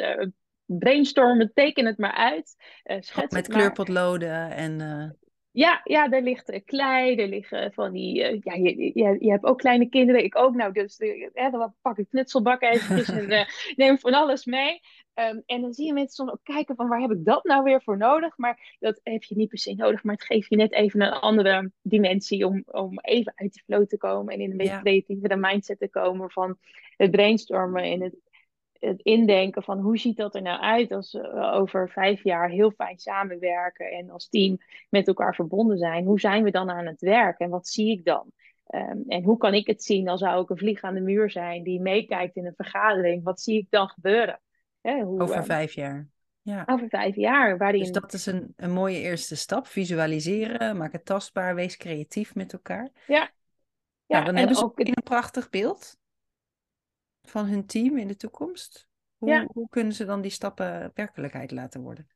brainstormen, 0.66 1.52
teken 1.54 1.86
het 1.86 1.98
maar 1.98 2.14
uit. 2.14 2.56
Uh, 2.86 2.98
schets 3.00 3.34
met 3.34 3.48
kleurpotloden 3.48 4.52
en. 4.52 5.18
Ja, 5.56 5.82
ja, 5.84 6.12
er 6.12 6.22
ligt 6.22 6.52
uh, 6.52 6.60
klei, 6.66 7.16
er 7.16 7.28
liggen 7.28 7.74
van 7.74 7.92
die... 7.92 8.34
Uh, 8.34 8.40
ja, 8.44 8.54
je, 8.54 8.92
je, 8.94 9.18
je, 9.20 9.32
hebt 9.32 9.44
ook 9.44 9.58
kleine 9.58 9.90
kinderen, 9.90 10.24
ik 10.24 10.38
ook. 10.38 10.56
Nou, 10.56 10.74
dus 10.74 11.00
uh, 11.00 11.52
dan 11.52 11.74
pak 11.82 11.98
ik 11.98 12.10
knutselbak 12.10 12.62
eventjes 12.62 13.10
en 13.10 13.48
neem 13.76 14.00
van 14.00 14.14
alles 14.14 14.46
mee. 14.46 14.82
Um, 15.14 15.44
en 15.46 15.62
dan 15.62 15.74
zie 15.74 15.86
je 15.86 15.94
mensen 15.94 16.16
soms 16.16 16.32
ook 16.32 16.44
kijken 16.44 16.76
van 16.76 16.88
waar 16.88 17.02
heb 17.02 17.12
ik 17.12 17.26
dat 17.26 17.44
nou 17.44 17.64
weer 17.64 17.82
voor 17.82 17.98
nodig? 17.98 18.38
Maar 18.38 18.76
dat 18.80 19.00
heb 19.04 19.24
je 19.24 19.36
niet 19.36 19.50
per 19.50 19.58
se 19.58 19.74
nodig, 19.74 20.04
maar 20.04 20.16
het 20.16 20.26
geeft 20.26 20.50
je 20.50 20.56
net 20.56 20.72
even 20.74 21.02
een 21.02 21.12
andere 21.12 21.72
dimensie 21.82 22.46
om, 22.46 22.64
om 22.66 23.00
even 23.00 23.34
uit 23.36 23.54
de 23.54 23.62
flow 23.66 23.86
te 23.86 23.98
komen 23.98 24.34
en 24.34 24.40
in 24.40 24.52
een 24.52 24.58
beetje 24.58 24.74
ja. 24.74 24.82
creatieve 24.82 25.36
mindset 25.36 25.80
te 25.80 25.90
komen 25.90 26.32
van 26.32 26.58
het 26.98 27.12
brainstormen 27.12 27.84
en 27.84 28.02
het 28.02 28.16
het 28.80 29.02
indenken 29.02 29.64
van 29.64 29.80
hoe 29.80 29.98
ziet 29.98 30.18
dat 30.18 30.36
er 30.36 30.42
nou 30.42 30.62
uit 30.62 30.92
als 30.92 31.12
we 31.12 31.52
over 31.54 31.90
vijf 31.90 32.24
jaar 32.24 32.50
heel 32.50 32.72
fijn 32.72 33.00
samenwerken 33.00 33.92
en 33.92 34.10
als 34.10 34.30
team 34.30 34.58
met 34.90 35.08
elkaar 35.08 35.36
verbonden 35.36 35.78
zijn. 35.78 36.06
Hoe 36.06 36.20
zijn 36.20 36.44
we 36.44 36.52
dan 36.52 36.70
aan 36.70 36.86
het 36.86 37.02
werk 37.02 37.40
en 37.40 37.50
wat 37.50 37.68
zie 37.68 37.92
ik 37.92 38.06
dan? 38.06 38.32
Um, 38.70 39.04
en 39.08 39.24
hoe 39.24 39.38
kan 39.38 39.54
ik 39.54 39.68
het 39.68 39.84
zien 39.84 40.08
als 40.08 40.20
zou 40.20 40.42
ik 40.42 40.50
een 40.50 40.58
vlieg 40.58 40.82
aan 40.82 40.94
de 40.94 41.02
muur 41.02 41.30
zijn 41.30 41.64
die 41.64 41.82
meekijkt 41.82 42.36
in 42.36 42.46
een 42.46 42.56
vergadering? 42.56 43.24
Wat 43.24 43.42
zie 43.42 43.58
ik 43.58 43.68
dan 43.70 43.88
gebeuren? 43.88 44.40
hoe, 44.82 45.22
over 45.22 45.38
um, 45.38 45.44
vijf 45.44 45.74
jaar. 45.74 46.08
Ja. 46.42 46.64
Over 46.66 46.90
vijf 46.90 47.16
jaar. 47.16 47.58
Waarin... 47.58 47.80
Dus 47.80 47.92
dat 47.92 48.14
is 48.14 48.26
een, 48.26 48.54
een 48.56 48.72
mooie 48.72 49.00
eerste 49.00 49.36
stap. 49.36 49.68
Visualiseren, 49.68 50.78
maak 50.78 50.92
het 50.92 51.06
tastbaar, 51.06 51.56
wees 51.56 51.78
creatief 51.78 52.36
met 52.36 52.54
elkaar. 52.54 52.90
Ja. 53.08 53.20
Nou, 54.08 54.22
ja, 54.22 54.24
dan 54.24 54.36
hebben 54.36 54.56
ze 54.56 54.64
ook 54.64 54.80
een 54.80 54.94
prachtig 55.04 55.50
beeld 55.50 55.98
van 57.30 57.46
hun 57.46 57.66
team 57.66 57.98
in 57.98 58.08
de 58.08 58.16
toekomst? 58.16 58.88
Hoe, 59.18 59.30
ja. 59.30 59.48
hoe 59.54 59.70
kunnen 59.70 59.94
ze 59.94 60.06
dan 60.06 60.22
die 60.22 60.32
stappen 60.32 60.92
werkelijkheid 60.94 61.52
laten 61.52 61.82
worden? 61.82 62.08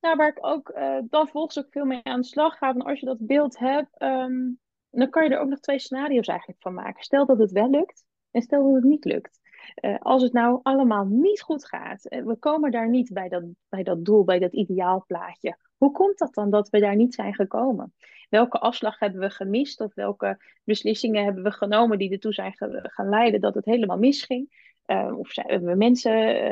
Nou, 0.00 0.16
waar 0.16 0.28
ik 0.28 0.46
ook 0.46 0.72
uh, 0.76 0.98
dan 1.04 1.28
volgens 1.28 1.58
ook 1.58 1.70
veel 1.70 1.84
mee 1.84 2.00
aan 2.02 2.20
de 2.20 2.26
slag 2.26 2.58
ga. 2.58 2.74
En 2.74 2.82
als 2.82 3.00
je 3.00 3.06
dat 3.06 3.26
beeld 3.26 3.58
hebt, 3.58 4.02
um, 4.02 4.60
dan 4.90 5.10
kan 5.10 5.24
je 5.24 5.30
er 5.30 5.40
ook 5.40 5.48
nog 5.48 5.60
twee 5.60 5.78
scenario's 5.78 6.26
eigenlijk 6.26 6.60
van 6.62 6.74
maken. 6.74 7.02
Stel 7.02 7.26
dat 7.26 7.38
het 7.38 7.50
wel 7.50 7.70
lukt 7.70 8.04
en 8.30 8.42
stel 8.42 8.64
dat 8.64 8.74
het 8.74 8.84
niet 8.84 9.04
lukt. 9.04 9.40
Uh, 9.80 9.98
als 9.98 10.22
het 10.22 10.32
nou 10.32 10.60
allemaal 10.62 11.06
niet 11.06 11.42
goed 11.42 11.66
gaat, 11.66 12.12
uh, 12.12 12.24
we 12.24 12.36
komen 12.36 12.70
daar 12.70 12.88
niet 12.88 13.12
bij 13.12 13.28
dat, 13.28 13.44
bij 13.68 13.82
dat 13.82 14.04
doel, 14.04 14.24
bij 14.24 14.38
dat 14.38 14.52
ideaalplaatje. 14.52 15.56
Hoe 15.76 15.92
komt 15.92 16.18
dat 16.18 16.34
dan 16.34 16.50
dat 16.50 16.68
we 16.68 16.80
daar 16.80 16.96
niet 16.96 17.14
zijn 17.14 17.34
gekomen? 17.34 17.94
Welke 18.32 18.58
afslag 18.58 18.98
hebben 18.98 19.20
we 19.20 19.30
gemist 19.30 19.80
of 19.80 19.94
welke 19.94 20.38
beslissingen 20.64 21.24
hebben 21.24 21.42
we 21.42 21.50
genomen 21.50 21.98
die 21.98 22.10
ertoe 22.10 22.32
zijn 22.32 22.54
gaan 22.82 23.08
leiden 23.08 23.40
dat 23.40 23.54
het 23.54 23.64
helemaal 23.64 23.98
misging? 23.98 24.70
Uh, 24.86 25.18
of 25.18 25.30
hebben 25.34 25.68
we 25.68 25.76
mensen 25.76 26.44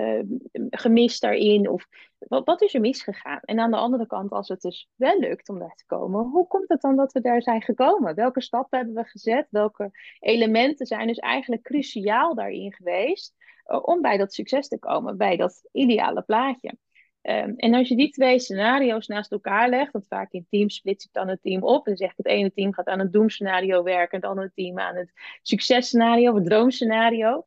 uh, 0.53 0.67
gemist 0.71 1.21
daarin? 1.21 1.69
Of 1.69 1.87
wat, 2.19 2.47
wat, 2.47 2.63
is 2.63 2.75
er 2.75 2.81
misgegaan? 2.81 3.41
En 3.41 3.61
aan 3.61 3.71
de 3.71 3.77
andere 3.77 4.07
kant, 4.07 4.31
als 4.31 4.49
het 4.49 4.61
dus 4.61 4.89
wel 4.95 5.19
lukt 5.19 5.49
om 5.49 5.59
daar 5.59 5.75
te 5.75 5.87
komen, 5.87 6.25
hoe 6.25 6.47
komt 6.47 6.69
het 6.69 6.81
dan 6.81 6.97
dat 6.97 7.13
we 7.13 7.21
daar 7.21 7.43
zijn 7.43 7.63
gekomen? 7.63 8.15
Welke 8.15 8.41
stappen 8.41 8.79
hebben 8.79 8.97
we 8.97 9.09
gezet? 9.09 9.47
Welke 9.51 9.91
elementen 10.19 10.87
zijn 10.87 11.07
dus 11.07 11.19
eigenlijk 11.19 11.63
cruciaal 11.63 12.35
daarin 12.35 12.73
geweest 12.73 13.35
uh, 13.67 13.79
om 13.83 14.01
bij 14.01 14.17
dat 14.17 14.35
succes 14.35 14.69
te 14.69 14.79
komen, 14.79 15.17
bij 15.17 15.37
dat 15.37 15.69
ideale 15.73 16.23
plaatje? 16.23 16.77
Um, 17.23 17.55
en 17.57 17.75
als 17.75 17.89
je 17.89 17.97
die 17.97 18.11
twee 18.11 18.39
scenario's 18.39 19.07
naast 19.07 19.33
elkaar 19.33 19.69
legt, 19.69 19.93
want 19.93 20.07
vaak 20.09 20.33
in 20.33 20.47
teams 20.51 20.75
splits 20.75 21.05
ik 21.05 21.13
dan 21.13 21.29
het 21.29 21.43
team 21.43 21.63
op. 21.63 21.87
En 21.87 21.97
zeg 21.97 22.11
ik 22.11 22.17
het 22.17 22.27
ene 22.27 22.53
team 22.53 22.75
gaat 22.75 22.87
aan 22.87 22.99
het 22.99 23.13
doemscenario 23.13 23.83
werken, 23.83 24.11
en 24.11 24.21
het 24.21 24.31
andere 24.31 24.53
team 24.55 24.79
aan 24.79 24.97
het 24.97 25.13
successcenario, 25.43 26.35
het 26.35 26.45
droomscenario. 26.45 27.47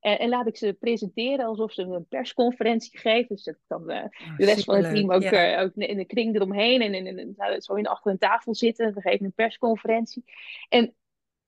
En, 0.00 0.18
en, 0.18 0.28
laat 0.28 0.46
ik 0.46 0.56
ze 0.56 0.76
presenteren 0.80 1.46
alsof 1.46 1.72
ze 1.72 1.82
een 1.82 2.06
persconferentie 2.08 2.98
geven. 2.98 3.34
Dus 3.34 3.44
dat 3.44 3.56
dan 3.66 3.90
uh, 3.90 4.04
de 4.36 4.44
rest 4.44 4.64
van 4.64 4.74
het 4.74 4.94
team 4.94 5.12
ook, 5.12 5.22
ja. 5.22 5.58
uh, 5.58 5.62
ook 5.62 5.74
in 5.74 5.96
de 5.96 6.04
kring 6.04 6.34
eromheen 6.34 6.80
en, 6.80 6.94
en, 6.94 7.06
en, 7.06 7.34
en, 7.36 7.62
zo 7.62 7.74
in 7.74 7.86
achter 7.86 8.10
een 8.10 8.18
tafel 8.18 8.54
zitten. 8.54 8.94
We 8.94 9.00
geven 9.00 9.26
een 9.26 9.32
persconferentie. 9.32 10.24
En 10.68 10.94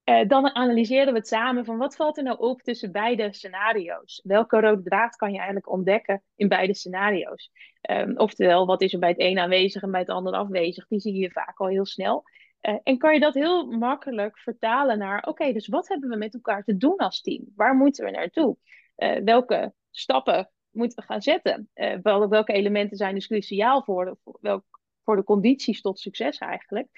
uh, 0.04 0.28
dan 0.28 0.54
analyseren 0.54 1.12
we 1.12 1.18
het 1.18 1.28
samen 1.28 1.64
van 1.64 1.78
wat 1.78 1.96
valt 1.96 2.16
er 2.16 2.22
nou 2.22 2.38
op 2.38 2.62
tussen 2.62 2.92
beide 2.92 3.32
scenario's? 3.32 4.20
Welke 4.24 4.60
rode 4.60 4.82
draad 4.82 5.16
kan 5.16 5.30
je 5.30 5.36
eigenlijk 5.36 5.70
ontdekken 5.70 6.22
in 6.36 6.48
beide 6.48 6.74
scenario's? 6.74 7.50
Um, 7.90 8.18
oftewel, 8.18 8.66
wat 8.66 8.82
is 8.82 8.92
er 8.92 8.98
bij 8.98 9.08
het 9.08 9.20
een 9.20 9.38
aanwezig 9.38 9.82
en 9.82 9.90
bij 9.90 10.00
het 10.00 10.08
ander 10.08 10.32
afwezig? 10.32 10.86
Die 10.88 11.00
zie 11.00 11.14
je 11.14 11.30
vaak 11.30 11.58
al 11.60 11.66
heel 11.66 11.86
snel. 11.86 12.24
Uh, 12.62 12.78
en 12.82 12.98
kan 12.98 13.14
je 13.14 13.20
dat 13.20 13.34
heel 13.34 13.66
makkelijk 13.66 14.38
vertalen 14.38 14.98
naar, 14.98 15.24
oké, 15.26 15.52
dus 15.52 15.68
wat 15.68 15.88
hebben 15.88 16.08
we 16.08 16.16
met 16.16 16.34
elkaar 16.34 16.64
te 16.64 16.76
doen 16.76 16.96
als 16.96 17.20
team? 17.20 17.44
Waar 17.56 17.74
moeten 17.74 18.04
we 18.04 18.10
naartoe? 18.10 18.56
Uh, 18.96 19.16
welke 19.24 19.72
stappen 19.90 20.50
moeten 20.70 20.98
we 20.98 21.04
gaan 21.04 21.22
zetten? 21.22 21.70
Wel, 22.02 22.28
welke 22.28 22.52
elementen 22.52 22.96
zijn 22.96 23.14
dus 23.14 23.26
cruciaal 23.26 23.82
voor, 23.82 24.04
de, 24.04 24.16
voor, 24.22 24.38
welk, 24.40 24.64
voor 25.04 25.16
de 25.16 25.24
condities 25.24 25.80
tot 25.80 25.98
succes 25.98 26.38
eigenlijk? 26.38 26.88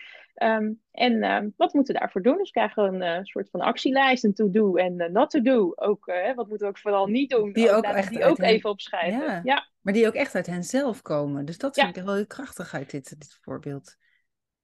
Um, 0.42 0.80
en 0.90 1.24
um, 1.24 1.54
wat 1.56 1.72
moeten 1.72 1.94
we 1.94 2.00
daarvoor 2.00 2.22
doen? 2.22 2.36
Dus 2.36 2.50
we 2.50 2.60
krijgen 2.60 2.94
een 2.94 3.18
uh, 3.18 3.24
soort 3.24 3.50
van 3.50 3.60
actielijst, 3.60 4.24
een 4.24 4.34
to-do 4.34 4.76
en 4.76 5.00
uh, 5.00 5.08
not 5.08 5.30
to-do. 5.30 5.72
Ook, 5.74 6.06
uh, 6.06 6.34
wat 6.34 6.48
moeten 6.48 6.66
we 6.66 6.72
ook 6.72 6.78
vooral 6.78 7.06
niet 7.06 7.30
doen? 7.30 7.52
Die 7.52 7.70
ook, 7.70 7.84
echt 7.84 8.10
die 8.10 8.24
ook 8.24 8.36
hen... 8.36 8.46
even 8.46 8.70
opschrijven. 8.70 9.20
Ja, 9.20 9.40
ja, 9.44 9.68
maar 9.80 9.92
die 9.92 10.06
ook 10.06 10.14
echt 10.14 10.34
uit 10.34 10.46
hen 10.46 10.64
zelf 10.64 11.02
komen. 11.02 11.44
Dus 11.44 11.58
dat 11.58 11.74
vind 11.74 11.96
ik 11.96 12.04
wel 12.04 12.14
heel 12.14 12.26
krachtig 12.26 12.74
uit 12.74 12.90
dit, 12.90 13.08
dit 13.08 13.38
voorbeeld. 13.40 13.96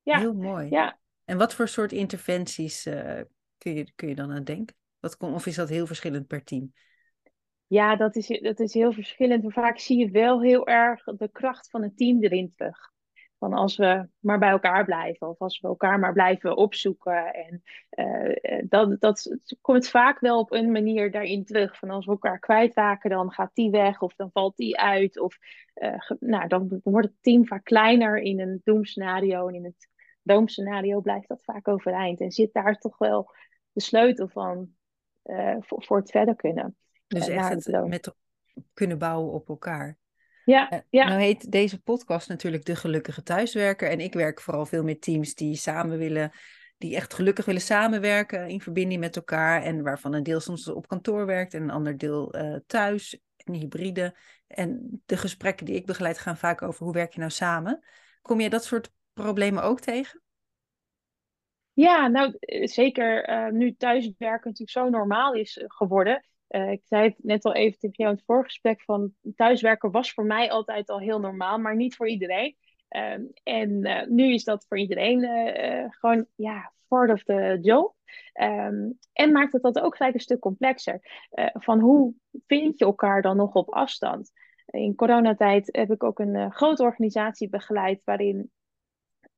Ja. 0.02 0.18
Heel 0.18 0.34
mooi. 0.34 0.70
Ja. 0.70 0.98
En 1.24 1.38
wat 1.38 1.54
voor 1.54 1.68
soort 1.68 1.92
interventies 1.92 2.82
kun, 3.58 3.74
je, 3.74 3.92
kun 3.94 4.08
je 4.08 4.14
dan 4.14 4.32
aan 4.32 4.44
denken? 4.44 4.76
Wat, 5.00 5.16
of 5.18 5.46
is 5.46 5.54
dat 5.54 5.68
heel 5.68 5.86
verschillend 5.86 6.26
per 6.26 6.44
team? 6.44 6.72
Ja, 7.66 7.96
dat 7.96 8.16
is, 8.16 8.40
dat 8.42 8.60
is 8.60 8.74
heel 8.74 8.92
verschillend. 8.92 9.42
Maar 9.42 9.52
vaak 9.52 9.78
zie 9.78 9.98
je 9.98 10.10
wel 10.10 10.42
heel 10.42 10.66
erg 10.66 11.04
de 11.04 11.28
kracht 11.32 11.70
van 11.70 11.82
het 11.82 11.96
team 11.96 12.22
erin 12.22 12.52
terug. 12.56 12.89
Van 13.40 13.52
als 13.52 13.76
we 13.76 14.08
maar 14.18 14.38
bij 14.38 14.50
elkaar 14.50 14.84
blijven, 14.84 15.28
of 15.28 15.38
als 15.38 15.60
we 15.60 15.68
elkaar 15.68 15.98
maar 15.98 16.12
blijven 16.12 16.56
opzoeken. 16.56 17.34
En 17.34 17.62
uh, 17.90 18.62
dat, 18.68 19.00
dat 19.00 19.38
komt 19.60 19.88
vaak 19.88 20.20
wel 20.20 20.38
op 20.38 20.52
een 20.52 20.72
manier 20.72 21.10
daarin 21.10 21.44
terug. 21.44 21.78
Van 21.78 21.90
als 21.90 22.04
we 22.04 22.10
elkaar 22.10 22.38
kwijtraken, 22.38 23.10
dan 23.10 23.32
gaat 23.32 23.50
die 23.54 23.70
weg, 23.70 24.02
of 24.02 24.14
dan 24.14 24.30
valt 24.32 24.56
die 24.56 24.78
uit. 24.78 25.20
Of 25.20 25.38
uh, 25.74 26.10
nou, 26.20 26.48
dan 26.48 26.80
wordt 26.82 27.06
het 27.06 27.16
team 27.20 27.46
vaak 27.46 27.64
kleiner 27.64 28.18
in 28.18 28.40
een 28.40 28.60
doemscenario. 28.64 29.48
En 29.48 29.54
in 29.54 29.64
het 29.64 29.88
droomscenario 30.22 31.00
blijft 31.00 31.28
dat 31.28 31.44
vaak 31.44 31.68
overeind. 31.68 32.20
En 32.20 32.30
zit 32.30 32.52
daar 32.52 32.78
toch 32.78 32.98
wel 32.98 33.30
de 33.72 33.80
sleutel 33.80 34.28
van 34.28 34.74
uh, 35.24 35.56
voor, 35.60 35.84
voor 35.84 35.96
het 35.96 36.10
verder 36.10 36.36
kunnen. 36.36 36.76
Dus 37.06 37.28
echt 37.28 37.64
het 37.64 37.86
met 37.88 38.14
kunnen 38.72 38.98
bouwen 38.98 39.32
op 39.32 39.48
elkaar. 39.48 39.98
Ja, 40.50 40.72
uh, 40.72 40.78
ja. 40.90 41.08
Nou 41.08 41.20
heet 41.20 41.52
deze 41.52 41.82
podcast 41.82 42.28
natuurlijk 42.28 42.64
De 42.64 42.76
Gelukkige 42.76 43.22
Thuiswerker. 43.22 43.90
En 43.90 44.00
ik 44.00 44.14
werk 44.14 44.40
vooral 44.40 44.66
veel 44.66 44.82
met 44.82 45.00
teams 45.00 45.34
die 45.34 45.56
samen 45.56 45.98
willen, 45.98 46.32
die 46.78 46.96
echt 46.96 47.14
gelukkig 47.14 47.44
willen 47.44 47.60
samenwerken 47.60 48.48
in 48.48 48.60
verbinding 48.60 49.00
met 49.00 49.16
elkaar. 49.16 49.62
En 49.62 49.82
waarvan 49.82 50.12
een 50.12 50.22
deel 50.22 50.40
soms 50.40 50.68
op 50.68 50.88
kantoor 50.88 51.26
werkt 51.26 51.54
en 51.54 51.62
een 51.62 51.70
ander 51.70 51.96
deel 51.96 52.36
uh, 52.36 52.56
thuis, 52.66 53.20
en 53.36 53.52
hybride. 53.54 54.16
En 54.46 55.02
de 55.06 55.16
gesprekken 55.16 55.66
die 55.66 55.74
ik 55.74 55.86
begeleid 55.86 56.18
gaan 56.18 56.36
vaak 56.36 56.62
over 56.62 56.84
hoe 56.84 56.94
werk 56.94 57.12
je 57.12 57.18
nou 57.18 57.30
samen. 57.30 57.84
Kom 58.22 58.40
je 58.40 58.50
dat 58.50 58.64
soort 58.64 58.92
problemen 59.12 59.62
ook 59.62 59.80
tegen? 59.80 60.22
Ja, 61.72 62.08
nou 62.08 62.36
zeker 62.66 63.28
uh, 63.28 63.52
nu 63.52 63.74
thuiswerken 63.76 64.50
natuurlijk 64.50 64.70
zo 64.70 64.88
normaal 64.88 65.34
is 65.34 65.64
geworden. 65.66 66.24
Uh, 66.50 66.70
ik 66.70 66.80
zei 66.84 67.08
het 67.08 67.16
net 67.18 67.44
al 67.44 67.54
even 67.54 67.78
tegen 67.78 67.96
jou 67.96 68.10
in 68.10 68.16
het 68.16 68.26
voorgesprek 68.26 68.82
van 68.82 69.14
thuiswerken 69.36 69.90
was 69.90 70.12
voor 70.12 70.24
mij 70.24 70.50
altijd 70.50 70.90
al 70.90 71.00
heel 71.00 71.20
normaal, 71.20 71.58
maar 71.58 71.76
niet 71.76 71.96
voor 71.96 72.08
iedereen. 72.08 72.56
Um, 72.88 73.30
en 73.42 73.70
uh, 73.86 74.06
nu 74.06 74.32
is 74.32 74.44
dat 74.44 74.64
voor 74.68 74.78
iedereen 74.78 75.22
uh, 75.22 75.84
gewoon 75.88 76.26
ja, 76.34 76.72
part 76.88 77.10
of 77.10 77.22
the 77.22 77.58
job. 77.60 77.94
Um, 78.40 78.98
en 79.12 79.32
maakt 79.32 79.52
het 79.52 79.62
dat 79.62 79.80
ook 79.80 79.96
gelijk 79.96 80.14
een 80.14 80.20
stuk 80.20 80.40
complexer. 80.40 81.00
van 81.52 81.80
hoe 81.80 82.14
vind 82.46 82.78
je 82.78 82.84
elkaar 82.84 83.22
dan 83.22 83.36
nog 83.36 83.54
op 83.54 83.68
afstand? 83.70 84.32
In 84.66 84.94
coronatijd 84.94 85.68
heb 85.76 85.90
ik 85.90 86.02
ook 86.02 86.18
een 86.18 86.52
grote 86.52 86.82
organisatie 86.82 87.48
begeleid 87.48 88.04
waarin 88.04 88.50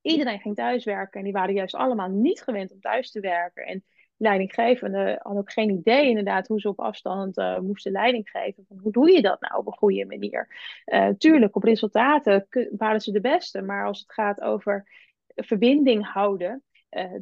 iedereen 0.00 0.40
ging 0.40 0.54
thuiswerken. 0.54 1.18
En 1.18 1.24
die 1.24 1.32
waren 1.32 1.54
juist 1.54 1.74
allemaal 1.74 2.08
niet 2.08 2.42
gewend 2.42 2.72
om 2.72 2.80
thuis 2.80 3.10
te 3.10 3.20
werken. 3.20 3.66
En 3.66 3.84
leidinggevende 4.22 5.18
hadden 5.22 5.42
ook 5.42 5.52
geen 5.52 5.70
idee 5.70 6.08
inderdaad 6.08 6.46
hoe 6.46 6.60
ze 6.60 6.68
op 6.68 6.80
afstand 6.80 7.38
uh, 7.38 7.58
moesten 7.58 7.92
leiding 7.92 8.30
geven. 8.30 8.64
Van, 8.68 8.78
hoe 8.78 8.92
doe 8.92 9.10
je 9.10 9.22
dat 9.22 9.40
nou 9.40 9.56
op 9.56 9.66
een 9.66 9.72
goede 9.72 10.06
manier? 10.06 10.48
Uh, 10.86 11.08
tuurlijk, 11.08 11.56
op 11.56 11.62
resultaten 11.62 12.46
waren 12.76 13.00
ze 13.00 13.12
de 13.12 13.20
beste, 13.20 13.62
maar 13.62 13.86
als 13.86 14.00
het 14.00 14.12
gaat 14.12 14.40
over 14.40 14.88
verbinding 15.34 16.12
houden, 16.12 16.62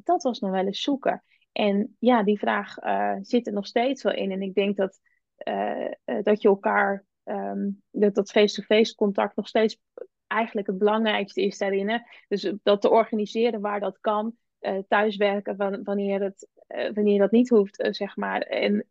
dat 0.05 0.23
was 0.23 0.41
nog 0.41 0.51
wel 0.51 0.67
eens 0.67 0.83
zoeken. 0.83 1.25
En 1.53 1.97
ja, 1.99 2.23
die 2.23 2.39
vraag 2.39 2.75
zit 3.21 3.47
er 3.47 3.53
nog 3.53 3.67
steeds 3.67 4.03
wel 4.03 4.15
in. 4.15 4.31
En 4.31 4.43
ik 4.43 4.55
denk 4.55 4.77
dat, 4.77 5.01
dat 6.23 6.43
je 6.43 6.49
elkaar, 6.49 7.05
um, 7.25 7.83
dat 7.91 8.15
dat 8.15 8.31
face-to-face 8.31 8.95
contact 8.95 9.37
nog 9.37 9.49
steeds 9.49 9.81
eigenlijk 10.27 10.67
het 10.67 10.79
belangrijkste 10.79 11.43
is 11.43 11.59
daarin. 11.59 12.03
Dus 12.29 12.53
dat 12.63 12.81
te 12.81 12.91
organiseren 12.91 13.61
waar 13.61 13.81
dat 13.81 14.01
kan. 14.01 14.35
Uh, 14.61 14.79
thuiswerken 14.89 15.83
wanneer, 15.85 16.23
het, 16.23 16.49
uh, 16.69 16.91
wanneer 16.93 17.19
dat 17.19 17.31
niet 17.31 17.49
hoeft, 17.49 17.81
uh, 17.81 17.93
zeg 17.93 18.17
maar. 18.17 18.41
En 18.41 18.87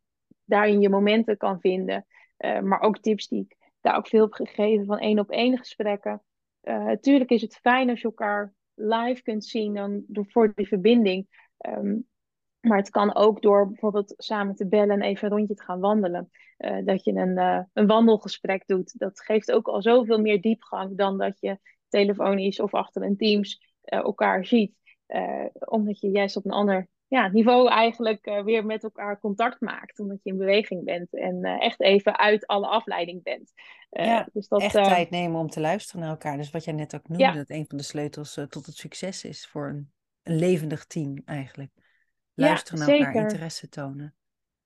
daarin 0.45 0.81
je 0.81 0.89
momenten 0.89 1.37
kan 1.37 1.59
vinden. 1.59 2.05
maar 2.37 2.81
ook 2.81 2.99
tips 2.99 3.27
die 3.27 3.41
ik 3.49 3.57
daar 3.81 3.97
ook 3.97 4.07
veel 4.07 4.21
heb 4.21 4.33
gegeven 4.33 4.85
van 4.85 4.99
één 4.99 5.19
op 5.19 5.31
één 5.31 5.57
gesprekken. 5.57 6.23
Natuurlijk 6.61 7.29
is 7.29 7.41
het 7.41 7.55
fijn 7.55 7.89
als 7.89 8.01
je 8.01 8.07
elkaar 8.07 8.53
live 8.73 9.21
kunt 9.21 9.45
zien 9.45 9.73
dan 9.73 10.03
voor 10.13 10.51
die 10.55 10.67
verbinding. 10.67 11.27
Um, 11.67 12.07
maar 12.59 12.77
het 12.77 12.89
kan 12.89 13.15
ook 13.15 13.41
door 13.41 13.67
bijvoorbeeld 13.67 14.13
samen 14.17 14.55
te 14.55 14.67
bellen 14.67 15.01
en 15.01 15.01
even 15.01 15.25
een 15.25 15.37
rondje 15.37 15.55
te 15.55 15.63
gaan 15.63 15.79
wandelen. 15.79 16.29
dat 16.83 17.03
je 17.03 17.11
een, 17.11 17.67
een 17.73 17.87
wandelgesprek 17.87 18.63
doet. 18.67 18.99
Dat 18.99 19.21
geeft 19.21 19.51
ook 19.51 19.67
al 19.67 19.81
zoveel 19.81 20.19
meer 20.19 20.41
diepgang 20.41 20.97
dan 20.97 21.17
dat 21.17 21.39
je 21.39 21.59
telefonisch 21.87 22.59
of 22.59 22.73
achter 22.73 23.03
een 23.03 23.17
Teams 23.17 23.77
elkaar 23.81 24.45
ziet. 24.45 24.79
Uh, 25.09 25.45
omdat 25.59 25.99
je 25.99 26.09
juist 26.09 26.35
op 26.35 26.45
een 26.45 26.51
ander 26.51 26.87
ja, 27.07 27.27
niveau 27.27 27.69
eigenlijk 27.69 28.27
uh, 28.27 28.43
weer 28.43 28.65
met 28.65 28.83
elkaar 28.83 29.19
contact 29.19 29.61
maakt. 29.61 29.99
Omdat 29.99 30.19
je 30.23 30.29
in 30.29 30.37
beweging 30.37 30.83
bent 30.83 31.13
en 31.13 31.45
uh, 31.45 31.61
echt 31.63 31.81
even 31.81 32.17
uit 32.17 32.47
alle 32.47 32.67
afleiding 32.67 33.23
bent. 33.23 33.51
ja, 33.89 34.29
dus 34.33 34.47
dat, 34.47 34.61
echt 34.61 34.73
tijd 34.73 35.09
nemen 35.09 35.39
om 35.39 35.49
te 35.49 35.59
luisteren 35.59 36.01
naar 36.01 36.09
elkaar. 36.09 36.37
Dus 36.37 36.51
wat 36.51 36.63
jij 36.63 36.73
net 36.73 36.95
ook 36.95 37.07
noemde, 37.07 37.23
ja. 37.23 37.33
dat 37.33 37.49
een 37.49 37.65
van 37.67 37.77
de 37.77 37.83
sleutels 37.83 38.33
tot 38.49 38.65
het 38.65 38.75
succes 38.75 39.23
is 39.23 39.47
voor 39.47 39.67
een, 39.67 39.91
een 40.23 40.35
levendig 40.35 40.85
team 40.85 41.21
eigenlijk. 41.25 41.71
Luisteren 42.33 42.79
ja, 42.79 42.85
naar 42.85 42.97
elkaar, 42.97 43.21
interesse 43.21 43.69
tonen. 43.69 44.15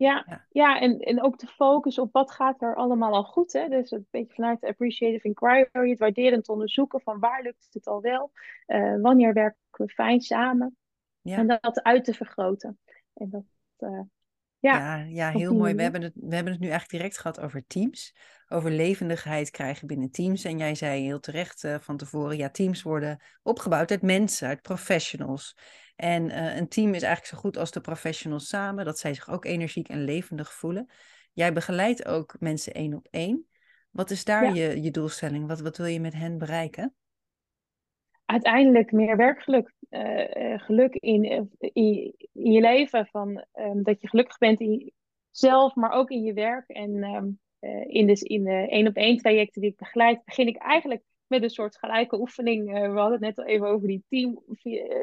Ja, 0.03 0.23
ja. 0.27 0.45
ja 0.49 0.79
en, 0.79 0.99
en 0.99 1.21
ook 1.21 1.39
de 1.39 1.47
focus 1.47 1.99
op 1.99 2.11
wat 2.11 2.31
gaat 2.31 2.61
er 2.61 2.75
allemaal 2.75 3.13
al 3.13 3.23
goed. 3.23 3.53
Hè? 3.53 3.67
Dus 3.69 3.91
een 3.91 4.07
beetje 4.09 4.33
vanuit 4.33 4.61
de 4.61 4.67
appreciative 4.67 5.27
inquiry, 5.27 5.89
het 5.89 5.99
waarderend 5.99 6.49
onderzoeken 6.49 7.01
van 7.01 7.19
waar 7.19 7.41
lukt 7.41 7.69
het 7.71 7.87
al 7.87 8.01
wel, 8.01 8.31
uh, 8.67 9.01
wanneer 9.01 9.33
werken 9.33 9.85
we 9.85 9.87
fijn 9.87 10.21
samen. 10.21 10.77
Ja. 11.21 11.37
En 11.37 11.47
dat 11.47 11.83
uit 11.83 12.03
te 12.03 12.13
vergroten. 12.13 12.79
En 13.13 13.29
dat, 13.29 13.43
uh, 13.79 13.99
ja, 14.71 14.97
ja, 14.97 15.05
ja, 15.09 15.31
heel 15.31 15.55
mooi. 15.55 15.75
We 15.75 15.81
hebben, 15.81 16.01
het, 16.01 16.13
we 16.15 16.35
hebben 16.35 16.53
het 16.53 16.61
nu 16.61 16.69
eigenlijk 16.69 17.01
direct 17.01 17.17
gehad 17.17 17.39
over 17.39 17.63
teams. 17.67 18.15
Over 18.47 18.71
levendigheid 18.71 19.49
krijgen 19.49 19.87
binnen 19.87 20.11
teams. 20.11 20.43
En 20.43 20.57
jij 20.57 20.75
zei 20.75 21.03
heel 21.03 21.19
terecht 21.19 21.63
uh, 21.63 21.75
van 21.79 21.97
tevoren, 21.97 22.37
ja, 22.37 22.49
teams 22.49 22.81
worden 22.81 23.21
opgebouwd 23.41 23.91
uit 23.91 24.01
mensen, 24.01 24.47
uit 24.47 24.61
professionals. 24.61 25.57
En 25.95 26.29
uh, 26.29 26.55
een 26.55 26.67
team 26.67 26.93
is 26.93 27.01
eigenlijk 27.01 27.33
zo 27.33 27.37
goed 27.37 27.57
als 27.57 27.71
de 27.71 27.81
professionals 27.81 28.47
samen, 28.47 28.85
dat 28.85 28.99
zij 28.99 29.13
zich 29.13 29.29
ook 29.29 29.45
energiek 29.45 29.87
en 29.87 30.03
levendig 30.03 30.53
voelen. 30.53 30.89
Jij 31.33 31.53
begeleidt 31.53 32.05
ook 32.05 32.35
mensen 32.39 32.73
één 32.73 32.93
op 32.93 33.07
één. 33.11 33.47
Wat 33.91 34.11
is 34.11 34.23
daar 34.23 34.43
ja. 34.43 34.53
je, 34.53 34.81
je 34.81 34.91
doelstelling? 34.91 35.47
Wat, 35.47 35.59
wat 35.59 35.77
wil 35.77 35.85
je 35.85 35.99
met 35.99 36.13
hen 36.13 36.37
bereiken? 36.37 36.93
Uiteindelijk 38.33 38.91
meer 38.91 39.17
werkgeluk. 39.17 39.73
Uh, 39.89 40.59
geluk 40.59 40.95
in, 40.95 41.23
in, 41.23 41.49
in, 42.33 42.51
je 42.51 42.61
leven. 42.61 43.05
Van, 43.05 43.45
um, 43.53 43.83
dat 43.83 44.01
je 44.01 44.07
gelukkig 44.07 44.37
bent 44.37 44.59
in, 44.59 44.93
jezelf, 45.29 45.75
maar 45.75 45.91
ook 45.91 46.09
in 46.09 46.23
je 46.23 46.33
werk. 46.33 46.69
En 46.69 47.03
ehm, 47.03 47.29
in 47.87 48.07
de 48.07 48.13
in 48.13 48.43
de 48.43 48.67
één 48.69 48.87
op 48.87 48.95
één 48.95 49.17
trajecten 49.17 49.61
die 49.61 49.71
ik 49.71 49.77
begeleid, 49.77 50.25
begin 50.25 50.47
ik 50.47 50.57
eigenlijk 50.57 51.03
met 51.27 51.43
een 51.43 51.49
soort 51.49 51.77
gelijke 51.77 52.19
oefening. 52.19 52.71
we 52.71 52.99
hadden 52.99 53.11
het 53.11 53.19
net 53.19 53.37
al 53.37 53.45
even 53.45 53.67
over 53.67 53.87
die 53.87 54.03
team, 54.09 54.43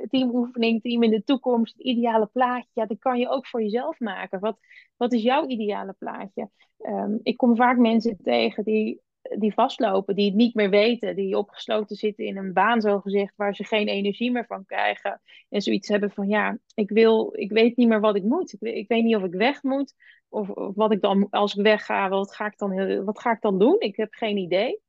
teamoefening, 0.09 0.83
team 0.83 1.03
in 1.03 1.11
de 1.11 1.25
toekomst, 1.25 1.77
het 1.77 1.87
ideale 1.87 2.27
plaatje. 2.27 2.71
Ja, 2.73 2.87
dat 2.87 2.99
kan 2.99 3.19
je 3.19 3.29
ook 3.29 3.47
voor 3.47 3.63
jezelf 3.63 4.01
maken. 4.01 4.41
Wat, 4.41 4.59
wat 4.97 5.13
is 5.13 5.23
jouw 5.23 5.47
ideale 5.47 5.95
plaatje? 5.99 6.51
Ehm, 6.79 7.17
ik 7.23 7.37
kom 7.37 7.57
vaak 7.57 7.79
mensen 7.79 8.17
tegen 8.23 8.65
die 8.65 9.01
die 9.39 9.55
vastlopen, 9.55 10.15
die 10.15 10.27
het 10.27 10.35
niet 10.35 10.55
meer 10.55 10.71
weten, 10.71 11.17
die 11.17 11.39
opgesloten 11.39 11.97
zitten 11.97 12.25
in 12.25 12.37
een 12.37 12.53
baan, 12.53 12.81
zo 12.81 13.01
gezegd, 13.01 13.37
waar 13.37 13.55
ze 13.55 13.65
geen 13.65 13.89
energie 13.89 14.31
meer 14.31 14.47
van 14.47 14.65
krijgen. 14.65 15.21
En 15.49 15.61
zoiets 15.63 15.89
hebben 15.89 16.11
van, 16.11 16.29
ja, 16.29 16.59
ik, 16.75 16.91
wil, 16.91 17.33
ik 17.35 17.51
weet 17.51 17.77
niet 17.77 17.89
meer 17.89 18.01
wat 18.01 18.17
ik 18.17 18.23
moet. 18.23 18.57
Ik, 18.61 18.89
weet 18.89 19.05
niet 19.05 19.17
of 19.17 19.23
ik 19.23 19.35
weg 19.35 19.63
moet, 19.63 19.95
of, 20.29 20.51
of, 20.51 20.75
wat 20.75 20.93
ik 20.93 21.01
dan, 21.01 21.27
als 21.31 21.55
ik 21.55 21.63
wegga, 21.63 22.09
wat 22.09 22.35
ga 22.35 22.47
ik 22.47 22.59
dan, 22.59 23.05
wat 23.05 23.21
ga 23.21 23.33
ik 23.33 23.41
dan 23.41 23.59
doen? 23.59 23.77
Ik 23.79 23.97
heb 23.97 24.13
geen 24.15 24.37
idee. 24.37 24.81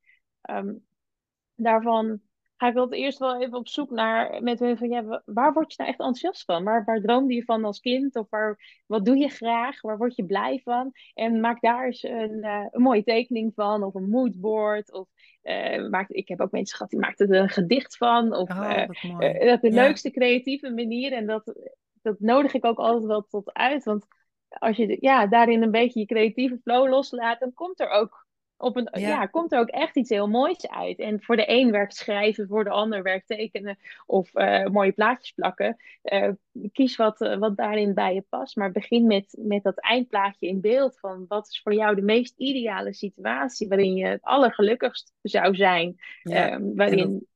Um, 0.50 0.86
daarvan 1.56 2.22
ga 2.62 2.68
ik 2.68 2.74
wel 2.74 2.92
eerst 2.92 3.20
wel 3.20 3.42
even 3.42 3.58
op 3.58 3.68
zoek 3.68 3.90
naar 3.90 4.44
met 4.44 4.60
hun 4.60 4.78
van 4.78 4.90
ja, 4.90 5.22
waar 5.26 5.54
word 5.54 5.72
je 5.72 5.76
nou 5.78 5.90
echt 5.90 6.00
enthousiast 6.00 6.46
van? 6.46 6.64
Waar, 6.64 6.84
waar 6.86 7.02
droomde 7.02 7.34
je 7.34 7.44
van 7.44 7.66
als 7.66 7.80
kind? 7.80 8.16
Of 8.16 8.30
waar, 8.30 8.82
wat 8.86 9.06
doe 9.06 9.18
je 9.18 9.28
graag? 9.28 9.82
Waar 9.82 9.98
word 9.98 10.16
je 10.16 10.26
blij 10.26 10.62
van? 10.64 10.92
En 11.14 11.40
maak 11.40 11.62
daar 11.62 11.86
eens 11.86 12.04
een, 12.04 12.38
uh, 12.38 12.66
een 12.72 12.82
mooie 12.82 13.04
tekening 13.04 13.54
van, 13.56 13.84
of 13.84 13.94
een 13.94 14.10
moodboard. 14.10 14.92
Of 14.94 15.08
uh, 15.44 15.90
maak, 15.90 16.10
ik 16.10 16.28
heb 16.28 16.42
ook 16.42 16.52
mensen 16.52 16.76
gehad 16.76 16.92
die 16.92 17.00
maakten 17.00 17.30
er 17.30 17.42
een 17.42 17.50
gedicht 17.50 17.98
van. 17.98 18.36
Of 18.36 18.50
oh, 18.50 18.84
uh, 19.20 19.40
dat 19.40 19.62
de 19.62 19.72
leukste 19.72 20.12
creatieve 20.12 20.70
manier. 20.70 21.14
En 21.14 21.26
dat, 21.26 21.54
dat 22.02 22.20
nodig 22.20 22.54
ik 22.54 22.66
ook 22.66 22.78
altijd 22.78 23.06
wel 23.06 23.26
tot 23.30 23.54
uit. 23.54 23.84
Want 23.84 24.06
als 24.48 24.78
je 24.78 24.98
ja, 25.00 25.28
daarin 25.28 25.64
een 25.64 25.72
beetje 25.72 26.00
je 26.00 26.06
creatieve 26.06 26.60
flow 26.64 26.90
loslaat, 26.90 27.40
dan 27.40 27.54
komt 27.54 27.80
er 27.80 27.90
ook 27.90 28.28
op 28.62 28.76
een, 28.76 28.88
ja. 28.92 29.26
komt 29.26 29.52
er 29.52 29.60
ook 29.60 29.70
echt 29.70 29.96
iets 29.96 30.10
heel 30.10 30.28
moois 30.28 30.70
uit. 30.70 31.00
En 31.00 31.22
voor 31.22 31.36
de 31.36 31.50
een 31.50 31.72
werkt 31.72 31.96
schrijven, 31.96 32.48
voor 32.48 32.64
de 32.64 32.70
ander 32.70 33.04
werkt 33.04 33.28
tekenen 33.28 33.78
of 34.06 34.30
uh, 34.34 34.66
mooie 34.66 34.92
plaatjes 34.92 35.32
plakken. 35.32 35.78
Uh, 36.04 36.30
kies 36.72 36.96
wat, 36.96 37.22
uh, 37.22 37.38
wat 37.38 37.58
daarin 37.58 37.94
bij 37.94 38.14
je 38.14 38.26
past. 38.30 38.56
Maar 38.56 38.72
begin 38.72 39.08
met, 39.08 39.36
met 39.40 39.64
dat 39.64 39.80
eindplaatje 39.80 40.48
in 40.48 40.62
beeld 40.62 41.00
van 41.00 41.26
wat 41.28 41.48
is 41.48 41.62
voor 41.64 41.74
jou 41.74 41.96
de 41.96 42.02
meest 42.02 42.34
ideale 42.38 42.94
situatie 42.94 43.68
waarin 43.68 43.96
je 43.96 44.06
het 44.06 44.22
allergelukkigst 44.24 45.14
zou 45.22 45.56
zijn. 45.56 45.96
Ja. 46.24 46.60
Waarin 46.62 47.30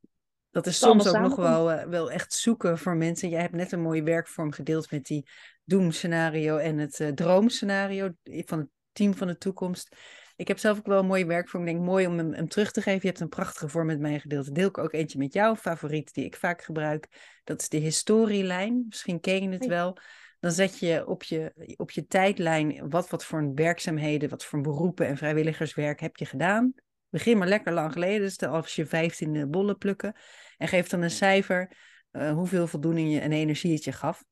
dat 0.55 0.65
is 0.65 0.77
soms 0.77 1.07
ook 1.07 1.19
nog 1.19 1.35
wel, 1.35 1.87
wel 1.89 2.11
echt 2.11 2.33
zoeken 2.33 2.77
voor 2.77 2.95
mensen. 2.95 3.29
Jij 3.29 3.41
hebt 3.41 3.53
net 3.53 3.71
een 3.71 3.81
mooie 3.81 4.03
werkvorm 4.03 4.51
gedeeld 4.51 4.91
met 4.91 5.05
die 5.05 5.27
doemscenario 5.63 6.57
en 6.57 6.77
het 6.77 6.99
uh, 6.99 7.07
droomscenario 7.07 8.09
van 8.23 8.59
het 8.59 8.69
team 8.91 9.13
van 9.13 9.27
de 9.27 9.37
toekomst. 9.37 9.95
Ik 10.35 10.47
heb 10.47 10.59
zelf 10.59 10.77
ook 10.77 10.85
wel 10.85 10.99
een 10.99 11.05
mooie 11.05 11.25
werkvorm. 11.25 11.67
Ik 11.67 11.73
denk 11.73 11.85
mooi 11.85 12.07
om 12.07 12.17
hem, 12.17 12.33
hem, 12.33 12.47
terug 12.47 12.71
te 12.71 12.81
geven. 12.81 12.99
Je 13.01 13.07
hebt 13.07 13.19
een 13.19 13.29
prachtige 13.29 13.69
vorm 13.69 13.85
met 13.85 13.99
mij 13.99 14.19
gedeeld. 14.19 14.55
Deel 14.55 14.67
ik 14.67 14.77
ook 14.77 14.93
eentje 14.93 15.17
met 15.17 15.33
jou, 15.33 15.55
favoriet, 15.55 16.13
die 16.13 16.25
ik 16.25 16.35
vaak 16.35 16.63
gebruik. 16.63 17.07
Dat 17.43 17.61
is 17.61 17.69
de 17.69 17.77
historielijn. 17.77 18.85
Misschien 18.89 19.19
ken 19.19 19.43
je 19.43 19.49
het 19.49 19.65
wel. 19.65 19.97
Dan 20.39 20.51
zet 20.51 20.79
je 20.79 21.07
op 21.07 21.23
je, 21.23 21.73
op 21.77 21.91
je 21.91 22.05
tijdlijn 22.05 22.89
wat, 22.89 23.09
wat 23.09 23.25
voor 23.25 23.53
werkzaamheden, 23.53 24.29
wat 24.29 24.45
voor 24.45 24.61
beroepen 24.61 25.07
en 25.07 25.17
vrijwilligerswerk 25.17 25.99
heb 25.99 26.17
je 26.17 26.25
gedaan. 26.25 26.73
Begin 27.09 27.37
maar 27.37 27.47
lekker 27.47 27.73
lang 27.73 27.91
geleden, 27.91 28.21
dus 28.21 28.39
als 28.39 28.75
je 28.75 28.85
15 28.85 29.49
bollen 29.49 29.77
plukken. 29.77 30.15
En 30.57 30.67
geef 30.67 30.87
dan 30.87 31.01
een 31.01 31.11
cijfer 31.11 31.77
uh, 32.11 32.31
hoeveel 32.31 32.67
voldoening 32.67 33.13
je 33.13 33.19
en 33.19 33.31
energie 33.31 33.73
het 33.73 33.83
je 33.83 33.91
gaf. 33.91 34.23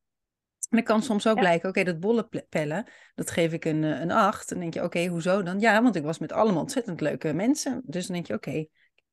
En 0.74 0.84
kan 0.84 1.04
soms 1.04 1.28
ook 1.28 1.40
blijken, 1.40 1.70
oké, 1.70 1.84
dat 1.84 2.00
bolle 2.00 2.30
pellen, 2.50 2.88
dat 3.16 3.32
geef 3.32 3.54
ik 3.54 3.66
een, 3.66 3.84
eh, 3.84 4.00
een 4.00 4.12
acht. 4.12 4.50
Dan 4.50 4.60
denk 4.60 4.74
je, 4.74 4.84
oké, 4.84 5.06
hoezo 5.06 5.44
dan? 5.44 5.60
Ja, 5.60 5.82
want 5.84 5.96
ik 5.96 6.04
was 6.04 6.18
met 6.18 6.32
allemaal 6.32 6.62
ontzettend 6.62 7.02
leuke 7.02 7.34
mensen. 7.34 7.82
Dus 7.86 8.06
dan 8.06 8.16
denk 8.16 8.28
je, 8.28 8.34
oké, 8.34 8.66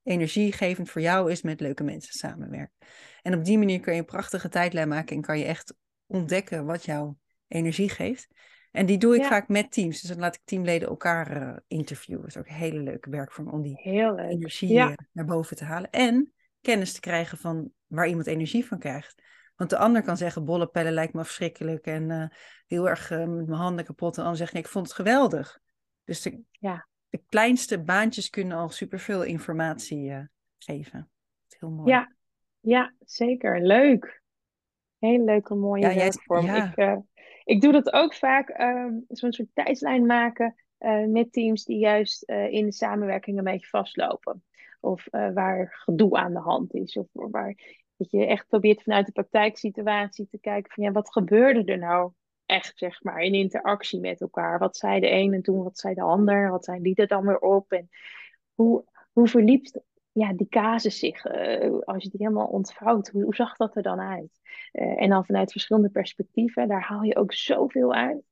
energiegevend 0.03 0.91
voor 0.91 1.01
jou 1.01 1.31
is 1.31 1.43
met 1.43 1.61
leuke 1.61 1.83
mensen 1.83 2.13
samenwerken. 2.13 2.77
En 3.23 3.35
op 3.35 3.45
die 3.45 3.59
manier 3.59 3.81
kun 3.81 3.93
je 3.93 3.99
een 3.99 4.05
prachtige 4.05 4.49
tijdlijn 4.49 4.89
maken 4.89 5.17
en 5.17 5.23
kan 5.23 5.39
je 5.39 5.45
echt 5.45 5.75
ontdekken 6.07 6.65
wat 6.65 6.85
jouw 6.85 7.19
energie 7.49 7.89
geeft. 7.89 8.29
En 8.71 8.87
die 8.87 8.99
doe 8.99 9.17
ik 9.17 9.25
vaak 9.25 9.49
met 9.49 9.73
teams. 9.73 10.01
Dus 10.01 10.11
dan 10.11 10.19
laat 10.19 10.35
ik 10.35 10.41
teamleden 10.45 10.89
elkaar 10.89 11.43
uh, 11.43 11.57
interviewen. 11.67 12.23
Dat 12.23 12.31
is 12.31 12.37
ook 12.37 12.49
een 12.49 12.55
hele 12.55 12.81
leuke 12.81 13.11
werkvorm 13.11 13.49
om 13.49 13.63
die 13.63 13.81
energie 13.83 14.79
eh, 14.79 14.93
naar 15.13 15.25
boven 15.25 15.57
te 15.57 15.65
halen. 15.65 15.91
En 15.91 16.33
kennis 16.61 16.93
te 16.93 17.01
krijgen 17.01 17.39
van 17.39 17.71
waar 17.87 18.09
iemand 18.09 18.27
energie 18.27 18.67
van 18.67 18.79
krijgt. 18.79 19.23
Want 19.61 19.73
de 19.73 19.79
ander 19.79 20.03
kan 20.03 20.17
zeggen, 20.17 20.45
bollepellen 20.45 20.93
lijkt 20.93 21.13
me 21.13 21.25
verschrikkelijk 21.25 21.87
en 21.87 22.11
uh, 22.11 22.25
heel 22.67 22.89
erg 22.89 23.11
uh, 23.11 23.19
met 23.19 23.47
mijn 23.47 23.61
handen 23.61 23.85
kapot. 23.85 24.17
En 24.17 24.23
ander 24.23 24.39
zegt, 24.39 24.53
nee, 24.53 24.63
ik 24.63 24.69
vond 24.69 24.87
het 24.87 24.97
geweldig. 24.97 25.61
Dus 26.05 26.23
de, 26.23 26.41
ja. 26.51 26.87
de 27.09 27.23
kleinste 27.29 27.83
baantjes 27.83 28.31
kunnen 28.31 28.57
al 28.57 28.69
superveel 28.69 29.23
informatie 29.23 30.11
uh, 30.11 30.21
geven. 30.59 31.11
Heel 31.59 31.71
mooi. 31.71 31.91
Ja, 31.91 32.13
ja, 32.61 32.95
zeker. 33.01 33.63
Leuk. 33.63 34.23
Heel 34.99 35.25
leuke, 35.25 35.55
mooie 35.55 35.95
ja, 35.95 36.11
vorm. 36.11 36.47
Ja. 36.47 36.73
Ik, 36.75 37.03
ik 37.45 37.61
doe 37.61 37.73
dat 37.73 37.93
ook 37.93 38.15
vaak, 38.15 38.49
ehm, 38.49 38.93
zo'n 39.09 39.33
soort 39.33 39.49
tijdslijn 39.55 40.07
maken 40.07 40.55
met 41.09 41.33
teams 41.33 41.65
die 41.65 41.79
juist 41.79 42.23
in 42.31 42.65
de 42.65 42.73
samenwerking 42.73 43.39
een 43.39 43.45
beetje 43.45 43.67
vastlopen. 43.67 44.45
Of 44.81 45.07
waar 45.11 45.69
gedoe 45.73 46.17
aan 46.17 46.33
de 46.33 46.41
hand 46.41 46.75
is. 46.75 46.97
Of 46.97 47.07
waar 47.13 47.80
dat 48.01 48.11
je 48.11 48.27
echt 48.27 48.49
probeert 48.49 48.83
vanuit 48.83 49.07
de 49.07 49.13
praktijksituatie 49.13 50.27
te 50.31 50.39
kijken 50.39 50.73
van 50.73 50.85
ja, 50.85 50.93
wat 50.93 51.13
gebeurde 51.13 51.73
er 51.73 51.79
nou 51.79 52.13
echt, 52.47 52.79
zeg 52.79 53.03
maar, 53.03 53.21
in 53.21 53.35
interactie 53.35 54.01
met 54.01 54.21
elkaar? 54.21 54.59
Wat 54.59 54.77
zei 54.77 55.01
de 55.01 55.11
een 55.11 55.35
en 55.35 55.43
toen 55.43 55.63
wat 55.63 55.79
zei 55.79 55.95
de 55.95 56.03
ander? 56.03 56.51
Wat 56.51 56.65
zijn 56.65 56.83
die 56.83 56.95
er 56.95 57.07
dan 57.07 57.27
weer 57.27 57.39
op? 57.39 57.73
En 57.73 57.89
hoe, 58.55 58.85
hoe 59.13 59.29
verliep 59.29 59.67
ja, 60.13 60.33
die 60.33 60.49
casus 60.49 60.99
zich, 60.99 61.25
uh, 61.25 61.79
als 61.81 62.03
je 62.03 62.09
die 62.09 62.27
helemaal 62.27 62.47
ontvouwt, 62.47 63.09
hoe, 63.09 63.23
hoe 63.23 63.35
zag 63.35 63.57
dat 63.57 63.77
er 63.77 63.83
dan 63.83 64.01
uit? 64.01 64.41
Uh, 64.73 65.03
en 65.03 65.09
dan 65.09 65.25
vanuit 65.25 65.53
verschillende 65.53 65.91
perspectieven, 65.91 66.69
daar 66.69 66.83
haal 66.83 67.03
je 67.03 67.17
ook 67.17 67.33
zoveel 67.33 67.95
uit. 67.95 68.23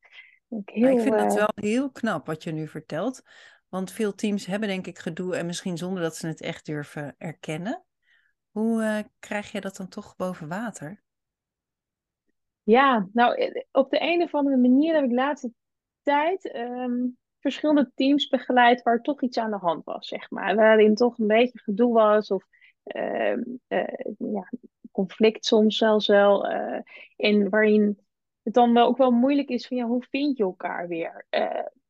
Ik, 0.48 0.68
heel, 0.68 0.88
ik 0.88 1.00
vind 1.00 1.14
uh... 1.14 1.22
het 1.22 1.34
wel 1.34 1.52
heel 1.54 1.90
knap 1.90 2.26
wat 2.26 2.42
je 2.42 2.52
nu 2.52 2.68
vertelt. 2.68 3.22
Want 3.68 3.92
veel 3.92 4.14
teams 4.14 4.46
hebben 4.46 4.68
denk 4.68 4.86
ik 4.86 4.98
gedoe 4.98 5.36
en 5.36 5.46
misschien 5.46 5.76
zonder 5.76 6.02
dat 6.02 6.16
ze 6.16 6.26
het 6.26 6.40
echt 6.40 6.66
durven 6.66 7.14
erkennen. 7.18 7.82
Hoe 8.50 8.82
uh, 8.82 8.98
krijg 9.18 9.52
je 9.52 9.60
dat 9.60 9.76
dan 9.76 9.88
toch 9.88 10.16
boven 10.16 10.48
water? 10.48 11.02
Ja, 12.62 13.08
nou, 13.12 13.34
eh, 13.34 13.62
op 13.72 13.90
de 13.90 14.02
een 14.02 14.22
of 14.22 14.34
andere 14.34 14.56
manier 14.56 14.94
heb 14.94 15.04
ik 15.04 15.08
de 15.08 15.14
laatste 15.14 15.52
tijd 16.02 16.54
um, 16.54 17.16
verschillende 17.40 17.90
teams 17.94 18.28
begeleid 18.28 18.82
waar 18.82 19.00
toch 19.00 19.22
iets 19.22 19.38
aan 19.38 19.50
de 19.50 19.56
hand 19.56 19.84
was, 19.84 20.08
zeg 20.08 20.30
maar. 20.30 20.54
Waarin 20.54 20.94
toch 20.94 21.18
een 21.18 21.26
beetje 21.26 21.58
gedoe 21.58 21.92
was 21.92 22.30
of 22.30 22.44
uh, 22.84 23.36
ja, 24.18 24.50
conflict 24.90 25.44
soms 25.44 25.76
zelfs 25.76 26.06
wel. 26.06 26.46
en 27.16 27.48
waarin 27.48 27.98
het 28.42 28.54
dan 28.54 28.72
wel 28.72 28.86
ook 28.86 28.96
wel 28.96 29.10
moeilijk 29.10 29.48
is 29.48 29.66
van 29.66 29.76
ja, 29.76 29.86
hoe 29.86 30.04
vind 30.10 30.36
je 30.36 30.42
elkaar 30.42 30.88
weer? 30.88 31.26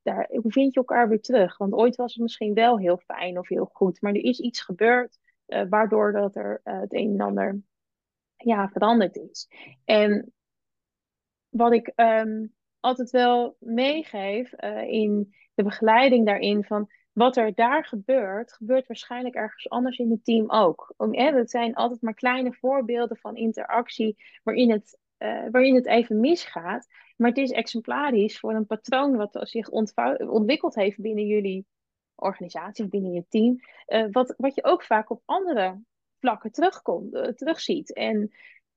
daar, 0.02 0.28
hoe 0.42 0.52
vind 0.52 0.74
je 0.74 0.80
elkaar 0.80 1.08
weer 1.08 1.20
terug? 1.20 1.56
Want 1.56 1.72
ooit 1.72 1.96
was 1.96 2.14
het 2.14 2.22
misschien 2.22 2.54
wel 2.54 2.78
heel 2.78 2.98
fijn 2.98 3.38
of 3.38 3.48
heel 3.48 3.70
goed, 3.72 4.00
maar 4.00 4.12
er 4.12 4.24
is 4.24 4.40
iets 4.40 4.60
gebeurd 4.60 5.18
uh, 5.48 5.62
waardoor 5.68 6.12
dat 6.12 6.36
er 6.36 6.60
uh, 6.64 6.80
het 6.80 6.94
een 6.94 7.12
en 7.12 7.20
ander 7.20 7.60
ja, 8.36 8.68
veranderd 8.68 9.16
is. 9.16 9.48
En 9.84 10.32
wat 11.48 11.72
ik 11.72 11.92
um, 11.96 12.54
altijd 12.80 13.10
wel 13.10 13.56
meegeef 13.60 14.52
uh, 14.64 14.82
in 14.82 15.34
de 15.54 15.62
begeleiding 15.62 16.26
daarin 16.26 16.64
van 16.64 16.90
wat 17.12 17.36
er 17.36 17.54
daar 17.54 17.84
gebeurt, 17.84 18.52
gebeurt 18.52 18.86
waarschijnlijk 18.86 19.34
ergens 19.34 19.68
anders 19.68 19.98
in 19.98 20.10
het 20.10 20.24
team 20.24 20.50
ook. 20.50 20.94
Om, 20.96 21.14
zijn 21.44 21.74
altijd 21.74 22.02
maar 22.02 22.14
kleine 22.14 22.52
voorbeelden 22.52 23.16
van 23.16 23.36
interactie 23.36 24.16
waarin 24.42 24.70
het, 24.70 24.98
waarin 25.50 25.74
het 25.74 25.86
even 25.86 26.20
misgaat. 26.20 26.86
Maar 27.16 27.28
het 27.28 27.38
is 27.38 27.50
exemplarisch 27.50 28.38
voor 28.38 28.54
een 28.54 28.66
patroon 28.66 29.16
wat 29.16 29.38
zich 29.40 29.68
ontwikkeld 30.18 30.74
heeft 30.74 31.00
binnen 31.00 31.26
jullie 31.26 31.66
organisatie 32.20 32.88
binnen 32.88 33.12
je 33.12 33.24
team. 33.28 33.60
Uh, 33.86 34.06
wat, 34.10 34.34
wat 34.36 34.54
je 34.54 34.64
ook 34.64 34.82
vaak 34.82 35.10
op 35.10 35.22
andere 35.24 35.80
vlakken 36.20 36.52
terugkomt, 36.52 37.14
uh, 37.14 37.26
terugziet. 37.26 37.92
En 37.92 38.30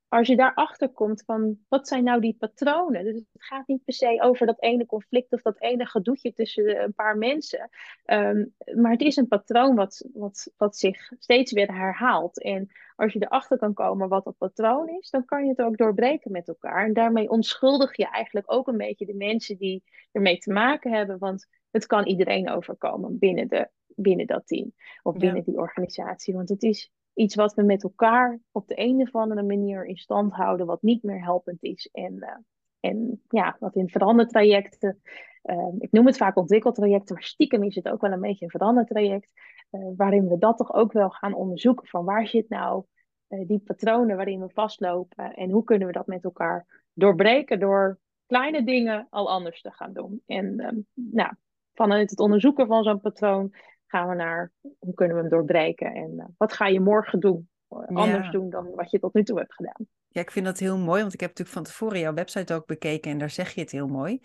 als 0.08 0.28
je 0.28 0.36
daarachter 0.36 0.90
komt 0.90 1.24
van 1.26 1.58
wat 1.68 1.88
zijn 1.88 2.04
nou 2.04 2.22
die 2.22 2.36
patronen? 2.40 3.04
Dus 3.04 3.16
het 3.16 3.26
gaat 3.32 3.68
niet 3.68 3.84
per 3.84 3.94
se 3.94 4.22
over 4.22 4.46
dat 4.46 4.62
ene 4.62 4.86
conflict 4.86 5.34
of 5.34 5.42
dat 5.42 5.62
ene 5.62 5.86
gedoetje 5.86 6.34
tussen 6.34 6.84
een 6.84 6.94
paar 6.94 7.18
mensen. 7.18 7.70
Um, 8.06 8.54
maar 8.76 8.92
het 8.92 9.02
is 9.02 9.16
een 9.16 9.28
patroon 9.28 9.76
wat, 9.76 10.06
wat, 10.14 10.52
wat 10.58 10.78
zich 10.78 11.12
steeds 11.20 11.52
weer 11.52 11.74
herhaalt. 11.74 12.42
En 12.42 12.72
als 12.96 13.14
je 13.14 13.22
erachter 13.22 13.58
kan 13.58 13.74
komen 13.74 14.10
wat 14.10 14.24
dat 14.24 14.38
patroon 14.38 14.90
is, 14.90 15.10
dan 15.10 15.26
kan 15.26 15.44
je 15.44 15.50
het 15.50 15.62
ook 15.62 15.78
doorbreken 15.78 16.32
met 16.32 16.48
elkaar. 16.48 16.86
En 16.86 16.94
daarmee 16.94 17.30
onschuldig 17.30 17.98
je 17.98 18.08
eigenlijk 18.10 18.52
ook 18.52 18.68
een 18.68 18.78
beetje 18.78 19.06
de 19.06 19.16
mensen 19.16 19.58
die 19.58 19.84
ermee 20.12 20.38
te 20.38 20.52
maken 20.52 20.92
hebben. 20.92 21.18
Want 21.20 21.48
het 21.72 21.86
kan 21.86 22.06
iedereen 22.06 22.50
overkomen 22.50 23.20
binnen, 23.20 23.48
de, 23.48 23.70
binnen 23.96 24.28
dat 24.28 24.48
team 24.48 24.74
of 25.02 25.18
binnen 25.18 25.44
die 25.44 25.58
organisatie. 25.58 26.34
Want 26.34 26.50
het 26.50 26.64
is 26.64 26.92
iets 27.14 27.36
wat 27.36 27.54
we 27.54 27.64
met 27.64 27.84
elkaar 27.84 28.40
op 28.52 28.68
de 28.68 28.80
een 28.80 29.02
of 29.02 29.16
andere 29.16 29.44
manier 29.44 29.86
in 29.86 29.98
stand 29.98 30.34
houden, 30.34 30.66
wat 30.66 30.82
niet 30.82 31.04
meer 31.04 31.24
helpend 31.24 31.64
is. 31.64 31.90
En 31.92 32.14
uh, 32.14 32.36
en 32.82 33.22
ja, 33.30 33.56
wat 33.60 33.76
in 33.76 33.90
verandertrajecten. 33.90 35.02
Uh, 35.44 35.74
ik 35.80 35.92
noem 35.92 36.06
het 36.06 36.18
vaak 36.18 36.38
ontwikkeltrajecten, 36.38 37.16
maar 37.16 37.24
stiekem 37.24 37.64
is 37.64 37.76
het 37.76 37.90
ook 37.90 38.02
wel 38.02 38.12
een 38.12 38.22
beetje 38.22 38.46
een 38.46 38.52
verandertraject. 38.52 39.32
Uh, 39.72 39.90
waarin 39.96 40.28
we 40.28 40.38
dat 40.38 40.58
toch 40.58 40.74
ook 40.74 40.92
wel 40.92 41.10
gaan 41.10 41.34
onderzoeken 41.34 41.88
van 41.88 42.06
waar 42.06 42.28
zit 42.28 42.50
nou 42.50 42.84
uh, 43.30 43.48
die 43.48 43.60
patronen 43.60 44.16
waarin 44.16 44.40
we 44.40 44.50
vastlopen 44.50 45.34
en 45.34 45.50
hoe 45.50 45.64
kunnen 45.64 45.88
we 45.88 45.94
dat 45.94 46.08
met 46.08 46.24
elkaar 46.24 46.84
doorbreken 46.94 47.60
door 47.60 48.00
kleine 48.26 48.64
dingen 48.64 49.08
al 49.10 49.30
anders 49.30 49.62
te 49.62 49.72
gaan 49.72 49.94
doen. 49.94 50.22
En 50.26 50.60
ehm, 50.60 50.80
nou, 50.94 51.34
vanuit 51.74 52.10
het 52.10 52.20
onderzoeken 52.20 52.68
van 52.68 52.84
zo'n 52.84 53.02
patroon 53.02 53.54
gaan 53.88 54.10
we 54.10 54.16
naar 54.16 54.52
hoe 54.80 54.94
kunnen 54.94 55.16
we 55.16 55.22
hem 55.22 55.32
doorbreken 55.32 55.94
en 55.94 56.12
uh, 56.18 56.26
wat 56.38 56.54
ga 56.54 56.68
je 56.68 56.80
morgen 56.80 57.20
doen, 57.20 57.50
anders 57.68 58.32
doen 58.32 58.50
dan 58.50 58.72
wat 58.76 58.92
je 58.92 59.00
tot 59.00 59.14
nu 59.14 59.24
toe 59.24 59.40
hebt 59.40 59.54
gedaan. 59.54 59.88
Ja, 60.08 60.22
ik 60.22 60.32
vind 60.32 60.46
dat 60.46 60.60
heel 60.60 60.78
mooi, 60.78 61.02
want 61.02 61.14
ik 61.14 61.20
heb 61.20 61.30
natuurlijk 61.30 61.58
van 61.58 61.66
tevoren 61.66 62.00
jouw 62.00 62.14
website 62.14 62.54
ook 62.54 62.66
bekeken 62.66 63.12
en 63.12 63.18
daar 63.18 63.30
zeg 63.30 63.54
je 63.54 63.62
het 63.62 63.72
heel 63.72 63.88
mooi. 63.88 64.20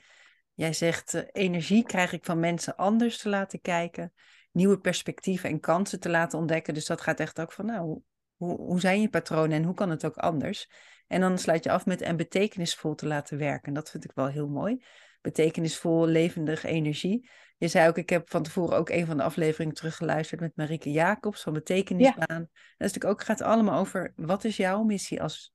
Jij 0.54 0.72
zegt, 0.72 1.14
uh, 1.14 1.22
energie 1.32 1.84
krijg 1.84 2.12
ik 2.12 2.24
van 2.24 2.40
mensen 2.40 2.76
anders 2.76 3.18
te 3.18 3.28
laten 3.28 3.60
kijken, 3.60 4.12
nieuwe 4.52 4.78
perspectieven 4.78 5.50
en 5.50 5.60
kansen 5.60 6.00
te 6.00 6.10
laten 6.10 6.38
ontdekken. 6.38 6.74
Dus 6.74 6.86
dat 6.86 7.00
gaat 7.00 7.20
echt 7.20 7.40
ook 7.40 7.52
van, 7.52 7.66
nou, 7.66 8.00
hoe, 8.36 8.56
hoe 8.56 8.80
zijn 8.80 9.00
je 9.00 9.08
patronen 9.08 9.56
en 9.56 9.64
hoe 9.64 9.74
kan 9.74 9.90
het 9.90 10.06
ook 10.06 10.16
anders? 10.16 10.70
En 11.06 11.20
dan 11.20 11.38
sluit 11.38 11.64
je 11.64 11.70
af 11.70 11.86
met 11.86 12.00
en 12.00 12.16
betekenisvol 12.16 12.94
te 12.94 13.06
laten 13.06 13.38
werken. 13.38 13.72
Dat 13.72 13.90
vind 13.90 14.04
ik 14.04 14.10
wel 14.14 14.26
heel 14.26 14.48
mooi. 14.48 14.84
Betekenisvol, 15.26 16.06
levendige 16.06 16.68
energie. 16.68 17.28
Je 17.56 17.68
zei 17.68 17.88
ook, 17.88 17.96
ik 17.96 18.10
heb 18.10 18.30
van 18.30 18.42
tevoren 18.42 18.76
ook 18.78 18.88
een 18.88 19.06
van 19.06 19.16
de 19.16 19.22
afleveringen 19.22 19.74
teruggeluisterd 19.74 20.40
met 20.40 20.56
Marieke 20.56 20.90
Jacobs 20.90 21.42
van 21.42 21.52
Betekenisbaan. 21.52 22.26
Ja. 22.28 22.38
Dat 22.38 22.88
is 22.88 22.92
natuurlijk 22.92 23.12
ook, 23.12 23.22
gaat 23.22 23.40
allemaal 23.40 23.80
over, 23.80 24.12
wat 24.16 24.44
is 24.44 24.56
jouw 24.56 24.82
missie 24.82 25.22
als, 25.22 25.52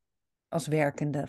als 0.48 0.68
werkende, 0.68 1.28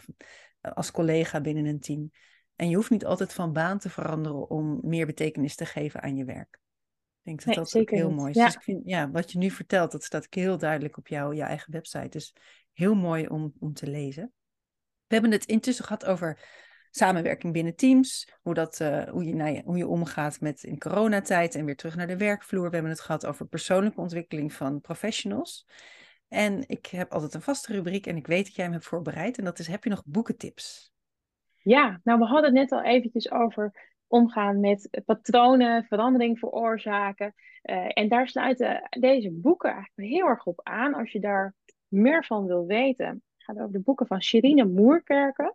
als 0.60 0.90
collega 0.90 1.40
binnen 1.40 1.66
een 1.66 1.80
team? 1.80 2.10
En 2.56 2.68
je 2.68 2.76
hoeft 2.76 2.90
niet 2.90 3.04
altijd 3.04 3.32
van 3.32 3.52
baan 3.52 3.78
te 3.78 3.90
veranderen 3.90 4.50
om 4.50 4.80
meer 4.82 5.06
betekenis 5.06 5.54
te 5.54 5.66
geven 5.66 6.02
aan 6.02 6.16
je 6.16 6.24
werk. 6.24 6.60
Ik 7.22 7.38
denk 7.38 7.44
dat 7.44 7.54
dat 7.54 7.80
ook 7.80 7.90
heel 7.90 8.10
mooi 8.10 8.30
is. 8.30 8.36
Ja. 8.36 8.44
Dus 8.44 8.54
ik 8.54 8.62
vind, 8.62 8.80
ja, 8.84 9.10
wat 9.10 9.32
je 9.32 9.38
nu 9.38 9.50
vertelt, 9.50 9.92
dat 9.92 10.04
staat 10.04 10.26
heel 10.30 10.58
duidelijk 10.58 10.96
op 10.96 11.08
jouw 11.08 11.32
je 11.32 11.42
eigen 11.42 11.72
website. 11.72 12.08
Dus 12.08 12.34
heel 12.72 12.94
mooi 12.94 13.26
om, 13.26 13.52
om 13.58 13.72
te 13.72 13.86
lezen. 13.86 14.32
We 15.06 15.14
hebben 15.14 15.30
het 15.30 15.44
intussen 15.44 15.84
gehad 15.84 16.04
over 16.04 16.40
samenwerking 16.94 17.52
binnen 17.52 17.76
teams, 17.76 18.28
hoe, 18.42 18.54
dat, 18.54 18.80
uh, 18.80 19.02
hoe, 19.02 19.24
je, 19.24 19.34
nou 19.34 19.62
hoe 19.64 19.76
je 19.76 19.86
omgaat 19.86 20.40
met 20.40 20.62
in 20.62 20.78
coronatijd 20.78 21.54
en 21.54 21.64
weer 21.64 21.76
terug 21.76 21.96
naar 21.96 22.06
de 22.06 22.16
werkvloer. 22.16 22.68
We 22.68 22.74
hebben 22.74 22.92
het 22.92 23.00
gehad 23.00 23.26
over 23.26 23.46
persoonlijke 23.46 24.00
ontwikkeling 24.00 24.52
van 24.52 24.80
professionals. 24.80 25.66
En 26.28 26.64
ik 26.66 26.86
heb 26.86 27.12
altijd 27.12 27.34
een 27.34 27.42
vaste 27.42 27.72
rubriek 27.72 28.06
en 28.06 28.16
ik 28.16 28.26
weet 28.26 28.44
dat 28.44 28.54
jij 28.54 28.64
hem 28.64 28.72
hebt 28.72 28.86
voorbereid. 28.86 29.38
En 29.38 29.44
dat 29.44 29.58
is, 29.58 29.66
heb 29.66 29.84
je 29.84 29.90
nog 29.90 30.02
boekentips? 30.06 30.92
Ja, 31.62 32.00
nou 32.04 32.18
we 32.18 32.24
hadden 32.24 32.44
het 32.44 32.70
net 32.70 32.72
al 32.72 32.84
eventjes 32.84 33.30
over 33.30 33.90
omgaan 34.06 34.60
met 34.60 35.02
patronen, 35.04 35.84
verandering 35.84 36.38
veroorzaken. 36.38 37.34
Uh, 37.62 37.86
en 37.88 38.08
daar 38.08 38.28
sluiten 38.28 38.88
deze 39.00 39.30
boeken 39.30 39.70
eigenlijk 39.70 40.12
heel 40.12 40.26
erg 40.26 40.46
op 40.46 40.60
aan. 40.62 40.94
Als 40.94 41.12
je 41.12 41.20
daar 41.20 41.54
meer 41.88 42.24
van 42.24 42.46
wil 42.46 42.66
weten, 42.66 43.22
het 43.42 43.56
gaat 43.56 43.64
over 43.64 43.78
de 43.78 43.84
boeken 43.84 44.06
van 44.06 44.22
Sherine 44.22 44.64
Moerkerken. 44.64 45.54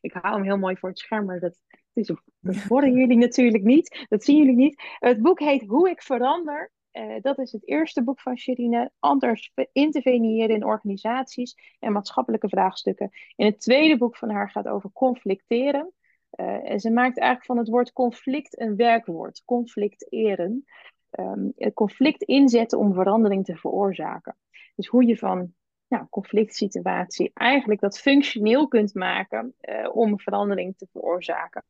Ik 0.00 0.12
hou 0.12 0.34
hem 0.34 0.44
heel 0.44 0.58
mooi 0.58 0.76
voor 0.76 0.88
het 0.88 0.98
scherm, 0.98 1.24
maar 1.24 1.40
dat, 1.40 1.58
is, 1.92 2.12
dat 2.40 2.56
horen 2.56 2.92
jullie 2.92 3.16
natuurlijk 3.16 3.64
niet. 3.64 4.06
Dat 4.08 4.24
zien 4.24 4.36
jullie 4.36 4.56
niet. 4.56 4.82
Het 4.98 5.22
boek 5.22 5.40
heet 5.40 5.66
Hoe 5.66 5.90
ik 5.90 6.02
verander. 6.02 6.72
Uh, 6.92 7.14
dat 7.20 7.38
is 7.38 7.52
het 7.52 7.68
eerste 7.68 8.02
boek 8.02 8.20
van 8.20 8.36
Sherine. 8.36 8.90
Anders 8.98 9.52
interveneren 9.72 10.56
in 10.56 10.64
organisaties 10.64 11.76
en 11.78 11.92
maatschappelijke 11.92 12.48
vraagstukken. 12.48 13.10
En 13.36 13.46
het 13.46 13.60
tweede 13.60 13.98
boek 13.98 14.16
van 14.16 14.30
haar 14.30 14.50
gaat 14.50 14.68
over 14.68 14.90
conflicteren. 14.92 15.92
Uh, 16.40 16.70
en 16.70 16.80
ze 16.80 16.90
maakt 16.90 17.18
eigenlijk 17.18 17.46
van 17.46 17.58
het 17.58 17.68
woord 17.68 17.92
conflict 17.92 18.60
een 18.60 18.76
werkwoord. 18.76 19.42
Conflicteren. 19.44 20.64
Um, 21.10 21.52
het 21.56 21.74
conflict 21.74 22.22
inzetten 22.22 22.78
om 22.78 22.94
verandering 22.94 23.44
te 23.44 23.56
veroorzaken. 23.56 24.36
Dus 24.74 24.86
hoe 24.86 25.06
je 25.06 25.16
van 25.16 25.54
nou, 25.88 26.06
conflict 26.10 26.54
situatie 26.54 27.30
eigenlijk 27.34 27.80
dat 27.80 27.98
functioneel 27.98 28.68
kunt 28.68 28.94
maken 28.94 29.54
uh, 29.60 29.96
om 29.96 30.20
verandering 30.20 30.76
te 30.76 30.86
veroorzaken. 30.92 31.64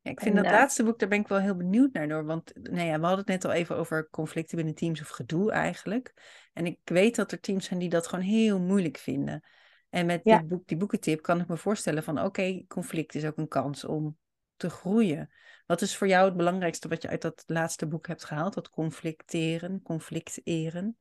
Ja, 0.00 0.10
ik 0.10 0.20
vind 0.20 0.36
en, 0.36 0.42
dat 0.42 0.52
uh, 0.52 0.58
laatste 0.58 0.84
boek, 0.84 0.98
daar 0.98 1.08
ben 1.08 1.20
ik 1.20 1.28
wel 1.28 1.38
heel 1.38 1.56
benieuwd 1.56 1.92
naar 1.92 2.08
door. 2.08 2.24
Want 2.24 2.52
nou 2.54 2.86
ja, 2.86 3.00
we 3.00 3.06
hadden 3.06 3.24
het 3.24 3.26
net 3.26 3.44
al 3.44 3.52
even 3.52 3.76
over 3.76 4.08
conflicten 4.10 4.56
binnen 4.56 4.74
teams 4.74 5.00
of 5.00 5.08
gedoe 5.08 5.50
eigenlijk. 5.50 6.14
En 6.52 6.66
ik 6.66 6.78
weet 6.84 7.16
dat 7.16 7.32
er 7.32 7.40
teams 7.40 7.64
zijn 7.64 7.78
die 7.78 7.88
dat 7.88 8.06
gewoon 8.06 8.24
heel 8.24 8.60
moeilijk 8.60 8.96
vinden. 8.96 9.44
En 9.90 10.06
met 10.06 10.20
ja. 10.24 10.38
die, 10.38 10.46
boek, 10.46 10.66
die 10.66 10.76
boekentip 10.76 11.22
kan 11.22 11.40
ik 11.40 11.48
me 11.48 11.56
voorstellen 11.56 12.02
van 12.02 12.18
oké, 12.18 12.26
okay, 12.26 12.64
conflict 12.68 13.14
is 13.14 13.24
ook 13.24 13.36
een 13.36 13.48
kans 13.48 13.84
om 13.84 14.18
te 14.56 14.70
groeien. 14.70 15.30
Wat 15.66 15.80
is 15.80 15.96
voor 15.96 16.08
jou 16.08 16.24
het 16.24 16.36
belangrijkste 16.36 16.88
wat 16.88 17.02
je 17.02 17.08
uit 17.08 17.22
dat 17.22 17.42
laatste 17.46 17.86
boek 17.86 18.06
hebt 18.06 18.24
gehaald? 18.24 18.54
Dat 18.54 18.70
conflicteren, 18.70 19.82
conflicteren? 19.82 20.96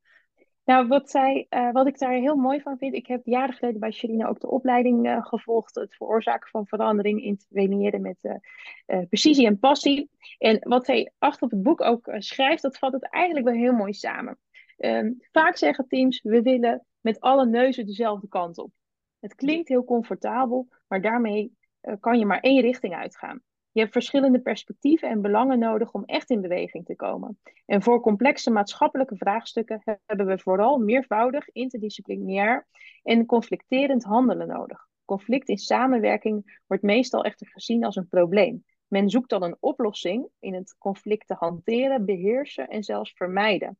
Nou, 0.72 0.88
wat, 0.88 1.10
zij, 1.10 1.48
uh, 1.50 1.72
wat 1.72 1.88
ik 1.88 2.00
daar 2.00 2.12
heel 2.12 2.36
mooi 2.36 2.62
van 2.62 2.78
vind, 2.78 2.94
ik 2.94 3.08
heb 3.08 3.26
jaren 3.26 3.54
geleden 3.54 3.80
bij 3.80 3.92
Sherine 3.92 4.28
ook 4.28 4.40
de 4.40 4.50
opleiding 4.50 5.08
uh, 5.08 5.26
gevolgd, 5.26 5.76
het 5.76 5.96
veroorzaken 5.96 6.50
van 6.50 6.68
verandering, 6.68 7.24
interveneren 7.24 8.02
met 8.02 8.18
uh, 8.22 9.02
precisie 9.10 9.46
en 9.46 9.60
passie. 9.60 10.10
En 10.38 10.60
wat 10.60 10.86
zij 10.86 11.12
achter 11.18 11.44
op 11.44 11.52
het 11.52 11.64
boek 11.64 11.82
ook 11.82 12.10
schrijft, 12.18 12.62
dat 12.62 12.78
vat 12.78 12.94
het 12.94 13.10
eigenlijk 13.10 13.46
wel 13.46 13.56
heel 13.56 13.74
mooi 13.74 13.94
samen. 13.94 14.38
Ehm, 14.78 15.12
vaak 15.32 15.58
zeggen 15.58 15.88
teams, 15.88 16.22
we 16.22 16.42
willen 16.42 16.86
met 17.00 17.20
alle 17.20 17.46
neuzen 17.46 17.86
dezelfde 17.86 18.28
kant 18.28 18.58
op. 18.58 18.72
Het 19.20 19.36
klinkt 19.36 19.68
heel 19.68 19.84
comfortabel, 19.84 20.68
maar 20.88 21.02
daarmee 21.02 21.54
kan 22.00 22.20
je 22.20 22.26
maar 22.26 22.40
één 22.40 22.62
richting 22.62 22.96
uitgaan. 22.96 23.42
Je 23.74 23.80
hebt 23.80 23.92
verschillende 23.92 24.42
perspectieven 24.42 25.10
en 25.10 25.22
belangen 25.22 25.60
nodig 25.60 25.92
om 25.92 26.04
echt 26.06 26.30
in 26.30 26.42
beweging 26.42 26.86
te 26.86 26.96
komen. 26.96 27.40
En 27.66 27.82
voor 27.82 28.02
complexe 28.02 28.52
maatschappelijke 28.52 29.16
vraagstukken 29.16 29.82
hebben 30.06 30.26
we 30.26 30.40
vooral 30.40 30.78
meervoudig, 30.78 31.50
interdisciplinair 31.50 32.68
en 33.04 33.26
conflicterend 33.26 34.04
handelen 34.04 34.48
nodig. 34.48 34.88
Conflict 35.06 35.50
in 35.50 35.58
samenwerking 35.58 36.62
wordt 36.68 36.84
meestal 36.84 37.24
echter 37.24 37.48
gezien 37.48 37.86
als 37.86 37.96
een 37.96 38.08
probleem. 38.08 38.64
Men 38.88 39.10
zoekt 39.10 39.30
dan 39.30 39.44
een 39.44 39.58
oplossing 39.60 40.28
in 40.40 40.54
het 40.54 40.76
conflict 40.78 41.28
te 41.28 41.36
hanteren, 41.38 42.06
beheersen 42.06 42.68
en 42.68 42.84
zelfs 42.84 43.14
vermijden. 43.14 43.78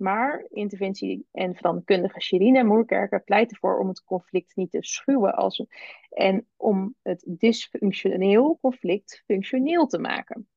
Maar 0.00 0.46
interventie- 0.48 1.26
en 1.32 1.54
veranderkundige 1.54 2.20
Sherine 2.20 2.64
Moerkerker 2.64 3.22
pleit 3.22 3.50
ervoor 3.50 3.78
om 3.78 3.88
het 3.88 4.04
conflict 4.04 4.56
niet 4.56 4.70
te 4.70 4.78
schuwen 4.80 5.34
als, 5.34 5.64
en 6.10 6.46
om 6.56 6.94
het 7.02 7.24
dysfunctioneel 7.26 8.58
conflict 8.60 9.22
functioneel 9.26 9.86
te 9.86 9.98
maken. 9.98 10.48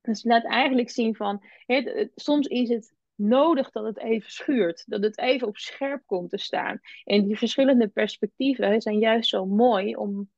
Dus 0.00 0.24
laat 0.24 0.44
eigenlijk 0.44 0.90
zien 0.90 1.14
van, 1.14 1.42
soms 2.14 2.46
is 2.46 2.68
het 2.68 2.94
nodig 3.14 3.70
dat 3.70 3.84
het 3.84 3.98
even 3.98 4.30
schuurt, 4.30 4.84
dat 4.86 5.02
het 5.02 5.18
even 5.18 5.48
op 5.48 5.56
scherp 5.56 6.02
komt 6.06 6.30
te 6.30 6.38
staan. 6.38 6.80
En 7.04 7.26
die 7.26 7.38
verschillende 7.38 7.88
perspectieven 7.88 8.80
zijn 8.80 8.98
juist 8.98 9.28
zo 9.28 9.46
mooi 9.46 9.96
om, 9.96 10.30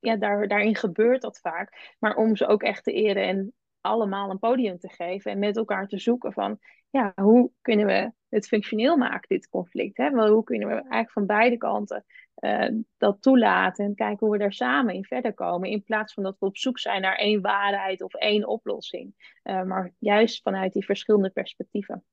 ja, 0.00 0.16
daar, 0.16 0.48
daarin 0.48 0.76
gebeurt 0.76 1.22
dat 1.22 1.38
vaak, 1.38 1.94
maar 1.98 2.16
om 2.16 2.36
ze 2.36 2.46
ook 2.46 2.62
echt 2.62 2.84
te 2.84 2.92
eren 2.92 3.24
en 3.24 3.52
allemaal 3.80 4.30
een 4.30 4.38
podium 4.38 4.78
te 4.78 4.88
geven 4.88 5.30
en 5.30 5.38
met 5.38 5.56
elkaar 5.56 5.88
te 5.88 5.98
zoeken 5.98 6.32
van, 6.32 6.58
ja, 6.94 7.12
hoe 7.14 7.50
kunnen 7.60 7.86
we 7.86 8.12
het 8.28 8.46
functioneel 8.46 8.96
maken, 8.96 9.28
dit 9.28 9.48
conflict? 9.48 9.96
Hè? 9.96 10.10
Wel, 10.10 10.32
hoe 10.32 10.44
kunnen 10.44 10.68
we 10.68 10.74
eigenlijk 10.74 11.10
van 11.10 11.26
beide 11.26 11.56
kanten 11.56 12.04
uh, 12.38 12.68
dat 12.96 13.22
toelaten 13.22 13.84
en 13.84 13.94
kijken 13.94 14.26
hoe 14.26 14.30
we 14.30 14.42
daar 14.42 14.52
samen 14.52 14.94
in 14.94 15.04
verder 15.04 15.34
komen, 15.34 15.70
in 15.70 15.82
plaats 15.82 16.12
van 16.14 16.22
dat 16.22 16.36
we 16.38 16.46
op 16.46 16.56
zoek 16.56 16.78
zijn 16.78 17.00
naar 17.00 17.16
één 17.16 17.40
waarheid 17.40 18.02
of 18.02 18.14
één 18.14 18.48
oplossing, 18.48 19.38
uh, 19.44 19.62
maar 19.62 19.92
juist 19.98 20.42
vanuit 20.42 20.72
die 20.72 20.84
verschillende 20.84 21.30
perspectieven. 21.30 22.04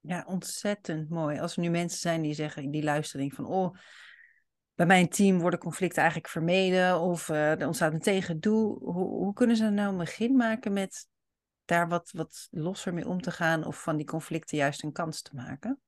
Ja, 0.00 0.24
ontzettend 0.28 1.08
mooi. 1.08 1.38
Als 1.38 1.56
er 1.56 1.62
nu 1.62 1.70
mensen 1.70 1.98
zijn 1.98 2.22
die 2.22 2.34
zeggen, 2.34 2.70
die 2.70 2.82
luisteren 2.82 3.30
van, 3.30 3.46
oh, 3.46 3.76
bij 4.74 4.86
mijn 4.86 5.08
team 5.08 5.38
worden 5.40 5.58
conflicten 5.58 5.98
eigenlijk 5.98 6.30
vermeden 6.30 7.00
of 7.00 7.28
uh, 7.28 7.60
er 7.60 7.66
ontstaat 7.66 7.92
een 7.92 8.00
tegendoe. 8.00 8.78
Hoe, 8.78 9.08
hoe 9.08 9.32
kunnen 9.32 9.56
ze 9.56 9.70
nou 9.70 9.90
een 9.90 9.98
begin 9.98 10.36
maken 10.36 10.72
met 10.72 11.08
daar 11.66 11.88
wat, 11.88 12.10
wat 12.14 12.48
losser 12.50 12.94
mee 12.94 13.08
om 13.08 13.20
te 13.20 13.30
gaan 13.30 13.66
of 13.66 13.82
van 13.82 13.96
die 13.96 14.06
conflicten 14.06 14.56
juist 14.56 14.82
een 14.82 14.92
kans 14.92 15.22
te 15.22 15.34
maken? 15.34 15.80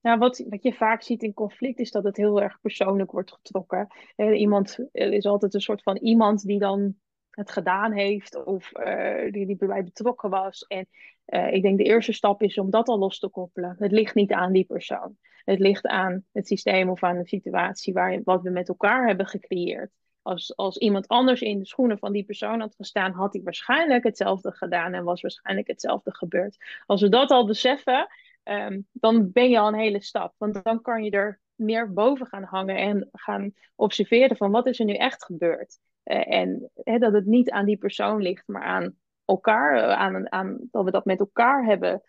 Nou, 0.00 0.18
wat, 0.18 0.44
wat 0.48 0.62
je 0.62 0.72
vaak 0.72 1.02
ziet 1.02 1.22
in 1.22 1.34
conflict 1.34 1.78
is 1.78 1.90
dat 1.90 2.04
het 2.04 2.16
heel 2.16 2.42
erg 2.42 2.60
persoonlijk 2.60 3.10
wordt 3.10 3.32
getrokken. 3.32 3.86
Eh, 4.16 4.40
iemand, 4.40 4.78
er 4.92 5.12
is 5.12 5.24
altijd 5.24 5.54
een 5.54 5.60
soort 5.60 5.82
van 5.82 5.96
iemand 5.96 6.46
die 6.46 6.58
dan 6.58 6.94
het 7.30 7.50
gedaan 7.50 7.92
heeft 7.92 8.44
of 8.44 8.70
uh, 8.72 9.32
die, 9.32 9.46
die 9.46 9.56
bij 9.56 9.84
betrokken 9.84 10.30
was. 10.30 10.66
En 10.66 10.86
uh, 11.26 11.52
ik 11.52 11.62
denk 11.62 11.78
de 11.78 11.84
eerste 11.84 12.12
stap 12.12 12.42
is 12.42 12.58
om 12.58 12.70
dat 12.70 12.88
al 12.88 12.98
los 12.98 13.18
te 13.18 13.28
koppelen. 13.28 13.76
Het 13.78 13.92
ligt 13.92 14.14
niet 14.14 14.32
aan 14.32 14.52
die 14.52 14.64
persoon. 14.64 15.16
Het 15.44 15.58
ligt 15.58 15.86
aan 15.86 16.24
het 16.32 16.46
systeem 16.46 16.90
of 16.90 17.02
aan 17.02 17.18
de 17.18 17.28
situatie 17.28 17.92
waar, 17.92 18.20
wat 18.24 18.42
we 18.42 18.50
met 18.50 18.68
elkaar 18.68 19.06
hebben 19.06 19.26
gecreëerd. 19.26 19.90
Als, 20.22 20.56
als 20.56 20.76
iemand 20.76 21.08
anders 21.08 21.40
in 21.40 21.58
de 21.58 21.66
schoenen 21.66 21.98
van 21.98 22.12
die 22.12 22.24
persoon 22.24 22.60
had 22.60 22.74
gestaan, 22.74 23.12
had 23.12 23.32
hij 23.32 23.42
waarschijnlijk 23.42 24.04
hetzelfde 24.04 24.52
gedaan 24.52 24.92
en 24.92 25.04
was 25.04 25.20
waarschijnlijk 25.20 25.66
hetzelfde 25.66 26.14
gebeurd. 26.14 26.56
Als 26.86 27.00
we 27.00 27.08
dat 27.08 27.30
al 27.30 27.46
beseffen, 27.46 28.08
um, 28.44 28.86
dan 28.92 29.32
ben 29.32 29.50
je 29.50 29.58
al 29.58 29.68
een 29.68 29.74
hele 29.74 30.02
stap. 30.02 30.34
Want 30.38 30.64
dan 30.64 30.80
kan 30.80 31.04
je 31.04 31.10
er 31.10 31.40
meer 31.54 31.92
boven 31.92 32.26
gaan 32.26 32.42
hangen 32.42 32.76
en 32.76 33.08
gaan 33.12 33.52
observeren 33.74 34.36
van 34.36 34.50
wat 34.50 34.66
is 34.66 34.78
er 34.78 34.84
nu 34.84 34.94
echt 34.94 35.24
gebeurd. 35.24 35.78
en 36.04 36.70
dat 36.84 37.12
het 37.12 37.26
niet 37.26 37.50
aan 37.50 37.66
die 37.66 37.76
persoon 37.76 38.22
ligt, 38.22 38.46
maar 38.46 38.62
aan 38.62 38.96
elkaar, 39.24 39.82
aan, 39.82 40.32
aan, 40.32 40.58
dat 40.70 40.84
we 40.84 40.90
dat 40.90 41.04
met 41.04 41.18
elkaar 41.18 41.64
hebben 41.64 42.02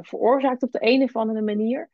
veroorzaakt 0.00 0.62
op 0.62 0.72
de 0.72 0.78
een 0.80 1.02
of 1.02 1.16
andere 1.16 1.42
manier. 1.42 1.90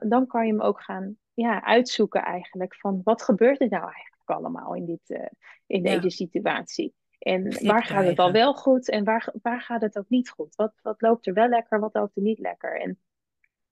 dan 0.00 0.26
kan 0.26 0.46
je 0.46 0.52
hem 0.52 0.60
ook 0.60 0.80
gaan 0.80 1.16
ja, 1.34 1.64
uitzoeken 1.64 2.22
eigenlijk 2.22 2.74
van 2.74 3.00
wat 3.04 3.22
gebeurt 3.22 3.60
er 3.60 3.68
nou 3.68 3.82
eigenlijk 3.82 4.15
allemaal 4.30 4.74
in, 4.74 4.84
dit, 4.84 5.30
in 5.66 5.82
deze 5.82 6.10
situatie. 6.10 6.94
En 7.18 7.66
waar 7.66 7.84
gaat 7.84 8.04
het 8.04 8.18
al 8.18 8.32
wel 8.32 8.54
goed 8.54 8.90
en 8.90 9.04
waar, 9.04 9.32
waar 9.42 9.60
gaat 9.60 9.80
het 9.80 9.98
ook 9.98 10.08
niet 10.08 10.30
goed? 10.30 10.54
Wat, 10.54 10.72
wat 10.82 11.00
loopt 11.00 11.26
er 11.26 11.34
wel 11.34 11.48
lekker, 11.48 11.80
wat 11.80 11.94
loopt 11.94 12.16
er 12.16 12.22
niet 12.22 12.38
lekker? 12.38 12.80
En 12.80 12.98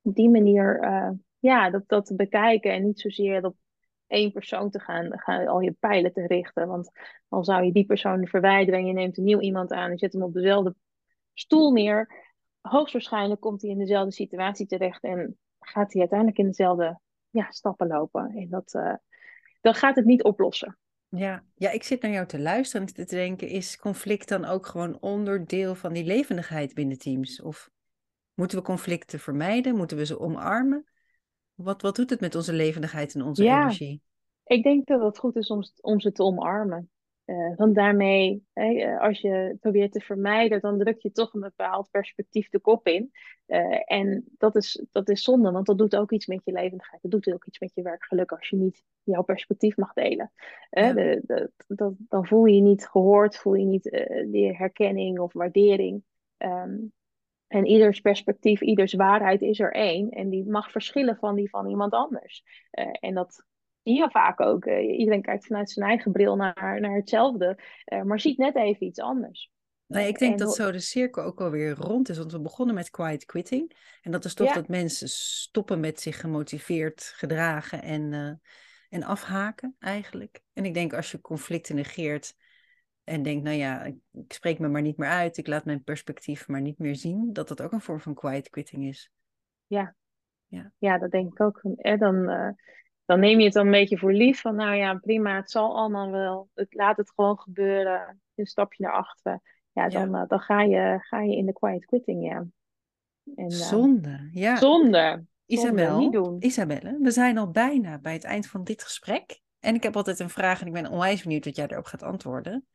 op 0.02 0.14
die 0.14 0.30
manier, 0.30 0.82
uh, 0.82 1.10
ja, 1.38 1.70
dat, 1.70 1.82
dat 1.86 2.06
te 2.06 2.14
bekijken 2.14 2.72
en 2.72 2.82
niet 2.82 3.00
zozeer 3.00 3.44
op 3.44 3.56
één 4.06 4.32
persoon 4.32 4.70
te 4.70 4.80
gaan, 4.80 5.18
gaan 5.18 5.46
al 5.46 5.60
je 5.60 5.72
pijlen 5.72 6.12
te 6.12 6.26
richten. 6.26 6.68
Want 6.68 6.90
al 7.28 7.44
zou 7.44 7.64
je 7.64 7.72
die 7.72 7.86
persoon 7.86 8.26
verwijderen 8.26 8.80
en 8.80 8.86
je 8.86 8.92
neemt 8.92 9.18
een 9.18 9.24
nieuw 9.24 9.40
iemand 9.40 9.72
aan 9.72 9.90
en 9.90 9.98
zet 9.98 10.12
hem 10.12 10.22
op 10.22 10.32
dezelfde 10.32 10.74
stoel 11.32 11.72
neer, 11.72 12.24
hoogstwaarschijnlijk 12.60 13.40
komt 13.40 13.62
hij 13.62 13.70
in 13.70 13.78
dezelfde 13.78 14.12
situatie 14.12 14.66
terecht 14.66 15.02
en 15.02 15.38
gaat 15.58 15.92
hij 15.92 16.00
uiteindelijk 16.00 16.38
in 16.38 16.46
dezelfde 16.46 17.00
ja, 17.30 17.50
stappen 17.50 17.86
lopen. 17.86 18.30
En 18.34 18.48
dat, 18.48 18.74
uh, 18.74 18.94
dan 19.64 19.74
gaat 19.74 19.96
het 19.96 20.04
niet 20.04 20.22
oplossen. 20.22 20.78
Ja, 21.08 21.44
ja, 21.54 21.70
ik 21.70 21.82
zit 21.82 22.02
naar 22.02 22.10
jou 22.10 22.26
te 22.26 22.40
luisteren 22.40 22.86
en 22.86 22.94
te 22.94 23.04
denken, 23.04 23.48
is 23.48 23.78
conflict 23.78 24.28
dan 24.28 24.44
ook 24.44 24.66
gewoon 24.66 25.00
onderdeel 25.00 25.74
van 25.74 25.92
die 25.92 26.04
levendigheid 26.04 26.74
binnen 26.74 26.98
teams? 26.98 27.42
Of 27.42 27.70
moeten 28.34 28.58
we 28.58 28.64
conflicten 28.64 29.18
vermijden? 29.18 29.76
Moeten 29.76 29.96
we 29.96 30.06
ze 30.06 30.20
omarmen? 30.20 30.86
Wat, 31.54 31.82
wat 31.82 31.96
doet 31.96 32.10
het 32.10 32.20
met 32.20 32.34
onze 32.34 32.52
levendigheid 32.52 33.14
en 33.14 33.22
onze 33.22 33.42
ja, 33.42 33.60
energie? 33.60 34.02
Ik 34.44 34.62
denk 34.62 34.86
dat 34.86 35.02
het 35.02 35.18
goed 35.18 35.36
is 35.36 35.48
om, 35.48 35.62
om 35.80 36.00
ze 36.00 36.12
te 36.12 36.22
omarmen. 36.22 36.90
Uh, 37.26 37.56
want 37.56 37.74
daarmee, 37.74 38.44
eh, 38.52 39.00
als 39.00 39.20
je 39.20 39.56
probeert 39.60 39.92
te 39.92 40.00
vermijden, 40.00 40.60
dan 40.60 40.78
druk 40.78 41.02
je 41.02 41.12
toch 41.12 41.34
een 41.34 41.40
bepaald 41.40 41.90
perspectief 41.90 42.48
de 42.48 42.60
kop 42.60 42.86
in. 42.86 43.10
Uh, 43.46 43.82
en 43.84 44.24
dat 44.38 44.56
is, 44.56 44.84
dat 44.92 45.08
is 45.08 45.22
zonde, 45.22 45.50
want 45.50 45.66
dat 45.66 45.78
doet 45.78 45.96
ook 45.96 46.12
iets 46.12 46.26
met 46.26 46.40
je 46.44 46.52
levendigheid. 46.52 47.02
Dat 47.02 47.10
doet 47.10 47.32
ook 47.32 47.46
iets 47.46 47.58
met 47.58 47.74
je 47.74 47.82
werkgeluk 47.82 48.32
als 48.32 48.48
je 48.48 48.56
niet 48.56 48.84
jouw 49.02 49.22
perspectief 49.22 49.76
mag 49.76 49.92
delen. 49.92 50.32
De, 50.70 51.20
de, 51.26 51.50
dat, 51.66 51.94
dan 51.98 52.26
voel 52.26 52.44
je 52.44 52.54
je 52.54 52.62
niet 52.62 52.86
gehoord, 52.86 53.36
voel 53.36 53.54
je 53.54 53.64
niet 53.64 54.06
die 54.30 54.56
herkenning 54.56 55.18
of 55.18 55.32
waardering. 55.32 56.02
Um, 56.38 56.92
en 57.46 57.66
ieders 57.66 58.00
perspectief, 58.00 58.60
ieders 58.60 58.94
waarheid 58.94 59.42
is 59.42 59.60
er 59.60 59.72
één. 59.72 60.10
En 60.10 60.28
die 60.28 60.44
mag 60.46 60.70
verschillen 60.70 61.16
van 61.16 61.34
die 61.34 61.50
van 61.50 61.68
iemand 61.68 61.92
anders. 61.92 62.44
en 63.00 63.14
dat 63.14 63.44
zie 63.84 63.96
je 63.96 64.10
vaak 64.10 64.40
ook. 64.40 64.64
Uh, 64.64 64.98
iedereen 64.98 65.22
kijkt 65.22 65.46
vanuit 65.46 65.70
zijn 65.70 65.88
eigen 65.88 66.12
bril 66.12 66.36
naar, 66.36 66.80
naar 66.80 66.94
hetzelfde, 66.94 67.58
uh, 67.92 68.02
maar 68.02 68.20
ziet 68.20 68.38
net 68.38 68.56
even 68.56 68.86
iets 68.86 69.00
anders. 69.00 69.52
Nee, 69.86 70.08
ik 70.08 70.18
denk 70.18 70.38
dat 70.38 70.54
zo 70.54 70.70
de 70.70 70.80
cirkel 70.80 71.22
ook 71.22 71.40
alweer 71.40 71.74
rond 71.74 72.08
is. 72.08 72.18
Want 72.18 72.32
we 72.32 72.40
begonnen 72.40 72.74
met 72.74 72.90
quiet 72.90 73.24
quitting. 73.24 73.76
En 74.02 74.10
dat 74.10 74.24
is 74.24 74.34
toch 74.34 74.52
dat 74.52 74.68
mensen 74.68 75.08
stoppen 75.08 75.80
met 75.80 76.00
zich 76.00 76.20
gemotiveerd 76.20 77.12
gedragen 77.16 77.82
en, 77.82 78.12
uh, 78.12 78.32
en 78.88 79.02
afhaken 79.02 79.76
eigenlijk. 79.78 80.40
En 80.52 80.64
ik 80.64 80.74
denk 80.74 80.92
als 80.92 81.10
je 81.10 81.20
conflicten 81.20 81.74
negeert 81.74 82.34
en 83.04 83.22
denkt, 83.22 83.44
nou 83.44 83.56
ja, 83.56 83.82
ik, 83.82 83.96
ik 84.12 84.32
spreek 84.32 84.58
me 84.58 84.68
maar 84.68 84.82
niet 84.82 84.96
meer 84.96 85.08
uit. 85.08 85.36
Ik 85.36 85.46
laat 85.46 85.64
mijn 85.64 85.82
perspectief 85.82 86.48
maar 86.48 86.60
niet 86.60 86.78
meer 86.78 86.96
zien. 86.96 87.32
Dat 87.32 87.48
dat 87.48 87.62
ook 87.62 87.72
een 87.72 87.80
vorm 87.80 88.00
van 88.00 88.14
quiet 88.14 88.50
quitting 88.50 88.84
is. 88.84 89.10
Ja, 89.66 89.94
ja. 90.46 90.72
ja 90.78 90.98
dat 90.98 91.10
denk 91.10 91.32
ik 91.32 91.40
ook. 91.40 91.60
En 91.76 91.98
dan 91.98 92.28
dan 93.04 93.20
neem 93.20 93.38
je 93.38 93.44
het 93.44 93.54
dan 93.54 93.66
een 93.66 93.72
beetje 93.72 93.98
voor 93.98 94.12
lief. 94.12 94.40
Van 94.40 94.54
nou 94.54 94.74
ja, 94.74 94.94
prima, 94.94 95.36
het 95.36 95.50
zal 95.50 95.76
allemaal 95.76 96.10
wel. 96.10 96.48
Het, 96.54 96.74
laat 96.74 96.96
het 96.96 97.12
gewoon 97.14 97.38
gebeuren. 97.38 98.20
Een 98.34 98.46
stapje 98.46 98.84
naar 98.84 98.92
achteren. 98.92 99.42
Ja, 99.72 99.88
dan, 99.88 100.14
eh, 100.14 100.28
dan 100.28 100.40
ga, 100.40 100.62
je, 100.62 100.98
ga 101.00 101.20
je 101.20 101.36
in 101.36 101.46
de 101.46 101.52
quiet 101.52 101.84
quitting, 101.84 102.24
ja. 102.24 102.46
En, 103.34 103.44
uh, 103.44 103.48
zonde, 103.48 104.28
ja. 104.32 104.56
Zonde. 104.56 105.24
Isabel, 105.46 105.98
niet 105.98 106.12
doen. 106.12 106.36
Isabelle, 106.38 106.98
we 107.00 107.10
zijn 107.10 107.38
al 107.38 107.50
bijna 107.50 107.98
bij 107.98 108.12
het 108.12 108.24
eind 108.24 108.46
van 108.46 108.64
dit 108.64 108.82
gesprek. 108.82 109.40
En 109.60 109.74
ik 109.74 109.82
heb 109.82 109.96
altijd 109.96 110.18
een 110.18 110.30
vraag 110.30 110.60
en 110.60 110.66
ik 110.66 110.72
ben 110.72 110.90
onwijs 110.90 111.22
benieuwd 111.22 111.44
wat 111.44 111.56
jij 111.56 111.66
erop 111.66 111.84
gaat 111.84 112.02
antwoorden. 112.02 112.66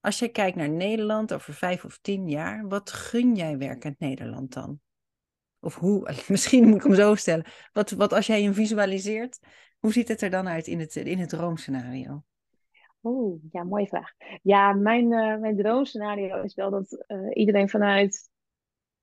Als 0.00 0.18
je 0.18 0.28
kijkt 0.28 0.56
naar 0.56 0.70
Nederland 0.70 1.34
over 1.34 1.54
vijf 1.54 1.84
of 1.84 1.98
tien 1.98 2.28
jaar, 2.28 2.68
wat 2.68 2.92
gun 2.92 3.34
jij 3.34 3.58
werkend 3.58 3.98
Nederland 3.98 4.52
dan? 4.52 4.80
Of 5.60 5.74
hoe, 5.74 6.14
misschien 6.28 6.68
moet 6.68 6.76
ik 6.76 6.82
hem 6.82 6.94
zo 6.94 7.14
stellen. 7.14 7.46
Wat, 7.72 7.90
wat 7.90 8.12
als 8.12 8.26
jij 8.26 8.42
hem 8.42 8.54
visualiseert, 8.54 9.38
hoe 9.78 9.92
ziet 9.92 10.08
het 10.08 10.22
er 10.22 10.30
dan 10.30 10.48
uit 10.48 10.66
in 10.66 10.80
het, 10.80 10.96
in 10.96 11.18
het 11.18 11.28
droomscenario? 11.28 12.22
Oeh, 13.02 13.40
ja, 13.50 13.64
mooie 13.64 13.86
vraag. 13.86 14.12
Ja, 14.42 14.72
mijn, 14.72 15.12
uh, 15.12 15.36
mijn 15.36 15.56
droomscenario 15.56 16.42
is 16.42 16.54
wel 16.54 16.70
dat 16.70 17.04
uh, 17.08 17.28
iedereen 17.32 17.68
vanuit, 17.68 18.30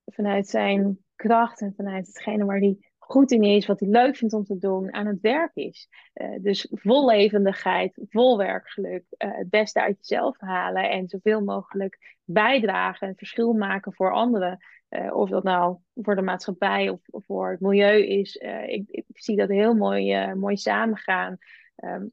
vanuit 0.05 0.47
zijn 0.47 0.97
kracht 1.15 1.61
en 1.61 1.73
vanuit 1.75 2.07
hetgene 2.07 2.45
waar 2.45 2.59
hij 2.59 2.77
goed 2.97 3.31
in 3.31 3.43
is, 3.43 3.65
wat 3.65 3.79
hij 3.79 3.89
leuk 3.89 4.15
vindt 4.15 4.33
om 4.33 4.43
te 4.43 4.57
doen, 4.57 4.93
aan 4.93 5.05
het 5.05 5.21
werk 5.21 5.51
is. 5.53 5.87
Uh, 6.13 6.35
dus 6.41 6.67
vol 6.71 7.05
levendigheid, 7.05 8.01
vol 8.09 8.37
werkgeluk, 8.37 9.05
het 9.17 9.49
beste 9.49 9.81
uit 9.81 9.97
jezelf 9.99 10.39
halen 10.39 10.89
en 10.89 11.07
zoveel 11.07 11.41
mogelijk 11.41 12.17
bijdragen 12.23 13.07
en 13.07 13.15
verschil 13.15 13.53
maken 13.53 13.93
voor 13.93 14.13
anderen. 14.13 14.57
Uh, 14.95 15.15
of 15.15 15.29
dat 15.29 15.43
nou 15.43 15.77
voor 15.95 16.15
de 16.15 16.21
maatschappij 16.21 16.89
of, 16.89 16.99
of 17.09 17.25
voor 17.25 17.51
het 17.51 17.59
milieu 17.59 18.05
is. 18.05 18.35
Uh, 18.35 18.67
ik, 18.67 18.89
ik, 18.89 19.05
zie 19.07 19.35
dat 19.35 19.49
heel 19.49 19.73
mooi, 19.73 20.27
uh, 20.27 20.33
mooi 20.33 20.57
samengaan. 20.57 21.37
Um, 21.83 22.11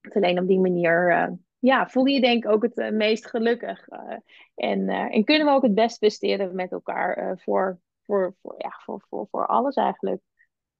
alleen 0.00 0.38
op 0.38 0.46
die 0.46 0.60
manier 0.60 1.32
ja, 1.58 1.88
voel 1.88 2.04
je 2.04 2.20
denk 2.20 2.44
ik 2.44 2.50
ook 2.50 2.62
het 2.62 2.94
meest 2.94 3.26
gelukkig. 3.26 3.88
en, 4.54 4.88
en 4.88 5.24
kunnen 5.24 5.46
we 5.46 5.52
ook 5.52 5.62
het 5.62 5.74
best 5.74 5.98
presteren 5.98 6.54
met 6.54 6.72
elkaar 6.72 7.38
voor, 7.38 7.80
voor, 8.02 8.34
voor, 8.42 8.54
ja, 8.58 8.80
voor, 8.84 9.04
voor, 9.08 9.26
voor 9.30 9.46
alles 9.46 9.74
eigenlijk. 9.74 10.20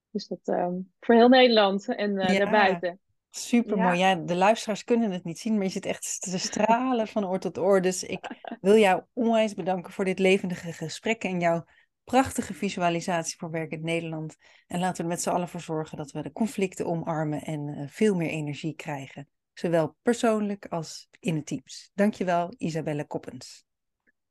Dus 0.09 0.27
dat 0.27 0.47
um, 0.47 0.91
voor 0.99 1.15
heel 1.15 1.29
Nederland 1.29 1.95
en 1.95 2.13
ja. 2.13 2.37
daarbuiten. 2.39 2.99
Super 3.37 3.77
mooi. 3.77 3.97
Ja. 3.97 4.15
de 4.15 4.35
luisteraars 4.35 4.83
kunnen 4.83 5.11
het 5.11 5.23
niet 5.23 5.39
zien, 5.39 5.53
maar 5.53 5.63
je 5.63 5.69
zit 5.69 5.85
echt 5.85 6.21
te 6.21 6.39
stralen 6.39 7.07
van 7.07 7.25
oor 7.25 7.39
tot 7.39 7.57
oor. 7.57 7.81
Dus 7.81 8.03
ik 8.03 8.27
wil 8.61 8.77
jou 8.77 9.03
onwijs 9.13 9.53
bedanken 9.53 9.93
voor 9.93 10.05
dit 10.05 10.19
levendige 10.19 10.73
gesprek 10.73 11.23
en 11.23 11.39
jouw 11.39 11.65
prachtige 12.03 12.53
visualisatie 12.53 13.37
voor 13.37 13.51
Werk 13.51 13.71
in 13.71 13.83
Nederland. 13.83 14.35
En 14.67 14.79
laten 14.79 14.97
we 14.97 15.03
er 15.03 15.09
met 15.09 15.21
z'n 15.21 15.29
allen 15.29 15.47
voor 15.47 15.61
zorgen 15.61 15.97
dat 15.97 16.11
we 16.11 16.21
de 16.21 16.31
conflicten 16.31 16.85
omarmen 16.85 17.41
en 17.41 17.67
uh, 17.67 17.87
veel 17.87 18.15
meer 18.15 18.29
energie 18.29 18.75
krijgen. 18.75 19.27
Zowel 19.53 19.95
persoonlijk 20.01 20.65
als 20.65 21.07
in 21.19 21.35
de 21.35 21.43
teams. 21.43 21.91
Dankjewel, 21.93 22.53
Isabelle 22.57 23.05
Koppens. 23.05 23.65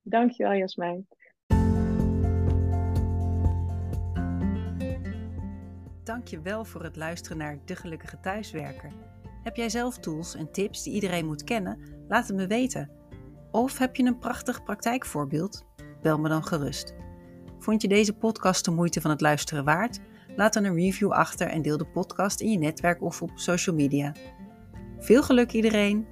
Dankjewel, 0.03 0.55
Jasmijn. 0.55 1.07
Dank 6.05 6.29
je 6.29 6.40
wel 6.40 6.64
voor 6.64 6.83
het 6.83 6.97
luisteren 6.97 7.38
naar 7.38 7.59
De 7.64 7.77
Gelukkige 7.77 8.21
Thuiswerker. 8.21 8.93
Heb 9.43 9.57
jij 9.57 9.69
zelf 9.69 9.99
tools 9.99 10.35
en 10.35 10.53
tips 10.53 10.83
die 10.83 10.93
iedereen 10.93 11.27
moet 11.27 11.45
kennen? 11.45 11.79
Laat 12.09 12.27
het 12.27 12.37
me 12.37 12.47
weten. 12.47 12.90
Of 13.51 13.79
heb 13.79 13.97
je 13.97 14.05
een 14.05 14.19
prachtig 14.19 14.62
praktijkvoorbeeld? 14.62 15.64
Bel 16.03 16.19
me 16.19 16.29
dan 16.29 16.45
gerust. 16.45 16.95
Vond 17.59 17.83
je 17.83 17.88
deze 17.88 18.12
podcast 18.12 18.64
de 18.64 18.71
moeite 18.71 19.01
van 19.01 19.11
het 19.11 19.21
luisteren 19.21 19.64
waard? 19.64 20.01
Laat 20.37 20.53
dan 20.53 20.64
een 20.64 20.75
review 20.75 21.11
achter 21.11 21.47
en 21.47 21.62
deel 21.62 21.77
de 21.77 21.87
podcast 21.87 22.40
in 22.40 22.51
je 22.51 22.59
netwerk 22.59 23.03
of 23.03 23.23
op 23.23 23.31
social 23.35 23.77
media. 23.77 24.12
Veel 24.99 25.23
geluk 25.23 25.53
iedereen! 25.53 26.07